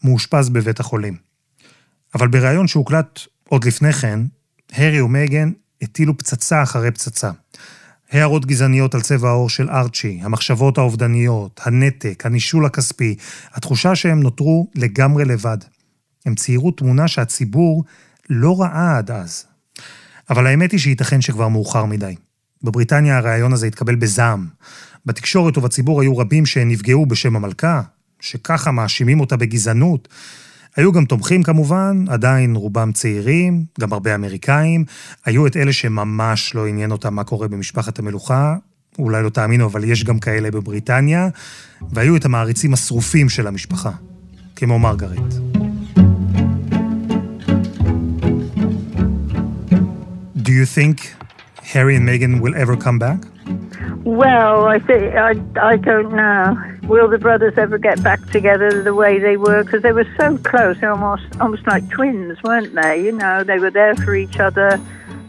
מאושפז 0.05 0.48
בבית 0.48 0.81
החולים. 0.81 1.16
אבל 2.14 2.29
בריאיון 2.29 2.68
שהוקלט 2.68 3.20
עוד 3.48 3.64
לפני 3.64 3.92
כן, 3.92 4.20
הרי 4.72 5.01
ומייגן 5.01 5.51
הטילו 5.83 6.18
פצצה 6.18 6.62
אחרי 6.62 6.90
פצצה. 6.90 7.31
הערות 8.11 8.46
גזעניות 8.46 8.94
על 8.94 9.01
צבע 9.01 9.29
העור 9.29 9.48
של 9.51 9.70
ארצ'י, 9.70 10.18
המחשבות 10.22 10.79
האובדניות, 10.79 11.61
הנתק, 11.64 12.27
הנישול 12.27 12.66
הכספי, 12.66 13.16
התחושה 13.53 13.94
שהם 13.94 14.20
נותרו 14.20 14.70
לגמרי 14.74 15.24
לבד. 15.24 15.59
הם 16.27 16.35
ציירו 16.35 16.70
תמונה 16.70 17.09
שהציבור 17.09 17.85
לא 18.31 18.61
ראה 18.61 18.98
עד 18.98 19.11
אז. 19.11 19.46
אבל 20.31 20.46
האמת 20.46 20.72
היא 20.72 20.81
שייתכן 20.81 21.20
שכבר 21.20 21.48
מאוחר 21.48 21.85
מדי. 21.85 22.14
בבריטניה 22.62 23.18
הרעיון 23.18 23.53
הזה 23.53 23.66
התקבל 23.66 23.94
בזעם. 23.94 24.47
בתקשורת 25.07 25.59
ובציבור 25.59 26.01
היו 26.01 26.18
רבים 26.18 26.47
שנפגעו 26.47 27.07
בשם 27.07 27.37
המלכה, 27.37 27.83
שככה 28.21 28.71
מאשימים 28.71 29.21
אותה 29.21 29.37
בגזענות. 29.37 30.09
היו 30.77 30.92
גם 30.92 31.05
תומכים 31.05 31.42
כמובן, 31.42 32.05
עדיין 32.09 32.57
רובם 32.57 32.92
צעירים, 32.92 33.64
גם 33.81 33.92
הרבה 33.92 34.14
אמריקאים. 34.14 34.85
היו 35.25 35.47
את 35.47 35.57
אלה 35.57 35.73
שממש 35.73 36.55
לא 36.55 36.66
עניין 36.66 36.90
אותם 36.90 37.14
מה 37.14 37.25
קורה 37.25 37.49
במשפחת 37.49 37.99
המלוכה, 37.99 38.57
אולי 38.99 39.23
לא 39.23 39.29
תאמינו, 39.29 39.66
אבל 39.66 39.85
יש 39.85 40.05
גם 40.05 40.18
כאלה 40.18 40.51
בבריטניה, 40.51 41.29
והיו 41.92 42.16
את 42.16 42.25
המעריצים 42.25 42.73
השרופים 42.73 43.29
של 43.29 43.47
המשפחה, 43.47 43.90
כמו 44.57 44.79
מרגרט. 44.79 45.35
Do 50.37 50.51
you 50.51 50.66
think 50.77 51.28
Harry 51.68 51.96
and 51.96 52.09
Meghan 52.09 52.40
will 52.40 52.54
ever 52.54 52.76
come 52.78 52.98
back? 52.98 53.20
Well, 54.02 54.64
I 54.64 54.78
think 54.78 55.14
I, 55.14 55.35
I 55.61 55.76
don't 55.76 56.14
know. 56.14 56.57
Will 56.85 57.09
the 57.09 57.18
brothers 57.18 57.59
ever 57.59 57.76
get 57.76 58.02
back 58.02 58.24
together 58.31 58.83
the 58.83 58.94
way 58.94 59.18
they 59.18 59.37
were? 59.37 59.64
Because 59.64 59.83
they 59.83 59.92
were 59.92 60.07
so 60.18 60.38
close, 60.38 60.83
almost 60.83 61.26
almost 61.40 61.66
like 61.66 61.87
twins, 61.90 62.42
weren't 62.42 62.74
they? 62.74 63.04
You 63.04 63.12
know, 63.12 63.44
they 63.44 63.59
were 63.59 63.70
there 63.70 63.94
for 63.96 64.14
each 64.14 64.38
other, 64.38 64.81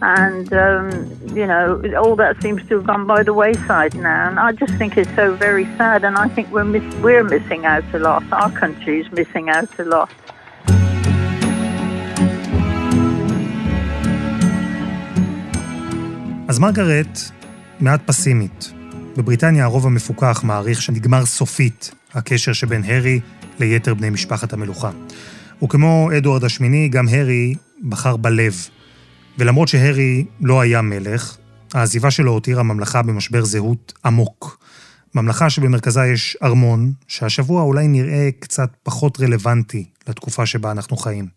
and 0.01 0.53
um, 0.53 1.11
you 1.35 1.45
know, 1.45 1.81
all 2.01 2.15
that 2.15 2.41
seems 2.41 2.65
to 2.69 2.75
have 2.75 2.87
gone 2.87 3.05
by 3.05 3.21
the 3.23 3.33
wayside 3.33 3.93
now. 3.95 4.29
And 4.29 4.39
I 4.39 4.53
just 4.53 4.73
think 4.75 4.95
it's 4.95 5.13
so 5.15 5.33
very 5.35 5.65
sad, 5.75 6.05
and 6.05 6.15
I 6.15 6.29
think 6.29 6.49
we're 6.51 6.63
miss- 6.63 6.95
we're 7.01 7.25
missing 7.25 7.65
out 7.65 7.83
a 7.93 7.99
lot. 7.99 8.23
Our 8.31 8.51
country 8.51 9.01
is 9.01 9.11
missing 9.11 9.49
out 9.49 9.77
a 9.77 9.83
lot. 9.83 10.09
אז 16.49 16.59
מרגרט 16.59 17.19
מעט 17.79 18.01
פסימית. 18.05 18.71
בבריטניה 19.17 19.63
הרוב 19.63 19.85
המפוקח 19.85 20.41
מעריך 20.43 20.81
שנגמר 20.81 21.25
סופית 21.25 21.91
הקשר 22.13 22.53
שבין 22.53 22.83
הרי 22.83 23.19
ליתר 23.59 23.93
בני 23.93 24.09
משפחת 24.09 24.53
המלוכה. 24.53 24.91
וכמו 25.63 26.09
אדוארד 26.17 26.43
השמיני, 26.43 26.89
גם 26.89 27.07
הרי 27.07 27.55
בחר 27.89 28.17
בלב. 28.17 28.55
ולמרות 29.37 29.67
שהרי 29.67 30.25
לא 30.41 30.61
היה 30.61 30.81
מלך, 30.81 31.37
העזיבה 31.73 32.11
שלו 32.11 32.31
הותירה 32.31 32.63
ממלכה 32.63 33.01
במשבר 33.01 33.45
זהות 33.45 33.93
עמוק. 34.05 34.59
ממלכה 35.15 35.49
שבמרכזה 35.49 36.05
יש 36.05 36.37
ארמון, 36.43 36.93
שהשבוע 37.07 37.63
אולי 37.63 37.87
נראה 37.87 38.29
קצת 38.39 38.69
פחות 38.83 39.21
רלוונטי 39.21 39.85
לתקופה 40.07 40.45
שבה 40.45 40.71
אנחנו 40.71 40.97
חיים. 40.97 41.27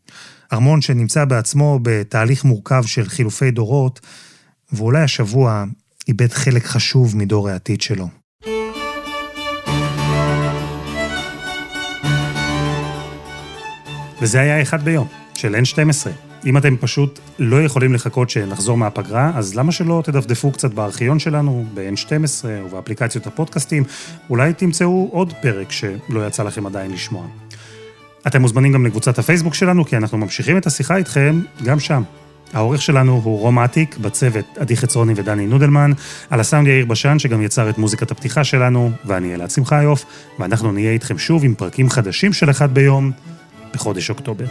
ארמון 0.52 0.80
שנמצא 0.80 1.24
בעצמו 1.24 1.78
בתהליך 1.82 2.44
מורכב 2.44 2.82
של 2.86 3.08
חילופי 3.08 3.50
דורות, 3.50 4.00
ואולי 4.72 5.00
השבוע 5.02 5.64
איבד 6.08 6.32
חלק 6.32 6.64
חשוב 6.64 7.16
מדור 7.16 7.48
העתיד 7.48 7.80
שלו. 7.80 8.08
וזה 14.22 14.40
היה 14.40 14.62
אחד 14.62 14.82
ביום, 14.82 15.06
של 15.34 15.54
N12. 15.54 16.08
אם 16.46 16.56
אתם 16.56 16.76
פשוט 16.76 17.18
לא 17.38 17.62
יכולים 17.62 17.94
לחכות 17.94 18.30
שנחזור 18.30 18.76
מהפגרה, 18.76 19.32
אז 19.34 19.54
למה 19.54 19.72
שלא 19.72 20.02
תדפדפו 20.04 20.52
קצת 20.52 20.74
בארכיון 20.74 21.18
שלנו, 21.18 21.64
ב-N12 21.74 22.44
ובאפליקציות 22.64 23.26
הפודקאסטים, 23.26 23.84
אולי 24.30 24.52
תמצאו 24.52 25.08
עוד 25.12 25.32
פרק 25.42 25.72
שלא 25.72 26.26
יצא 26.26 26.42
לכם 26.42 26.66
עדיין 26.66 26.90
לשמוע. 26.90 27.26
אתם 28.26 28.40
מוזמנים 28.40 28.72
גם 28.72 28.86
לקבוצת 28.86 29.18
הפייסבוק 29.18 29.54
שלנו, 29.54 29.84
כי 29.84 29.96
אנחנו 29.96 30.18
ממשיכים 30.18 30.56
את 30.56 30.66
השיחה 30.66 30.96
איתכם 30.96 31.40
גם 31.64 31.80
שם. 31.80 32.02
העורך 32.52 32.82
שלנו 32.82 33.20
הוא 33.24 33.40
רום 33.40 33.58
אטיק, 33.58 33.96
בצוות 33.96 34.44
עדי 34.58 34.76
חצרוני 34.76 35.12
ודני 35.16 35.46
נודלמן, 35.46 35.92
על 36.30 36.40
הסאונד 36.40 36.68
יאיר 36.68 36.86
בשן 36.86 37.18
שגם 37.18 37.42
יצר 37.42 37.70
את 37.70 37.78
מוזיקת 37.78 38.10
הפתיחה 38.10 38.44
שלנו, 38.44 38.90
ואני 39.04 39.34
אלעד 39.34 39.50
שמחיוף, 39.50 40.04
ואנחנו 40.38 40.72
נהיה 40.72 40.92
איתכם 40.92 41.18
שוב 41.18 41.44
עם 41.44 41.54
פרקים 41.54 41.90
חדשים 41.90 42.32
של 42.32 42.50
אחד 42.50 42.74
ביום 42.74 43.10
בחודש 43.74 44.10
אוקטובר. 44.10 44.44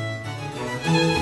thank 0.84 1.15
you 1.15 1.20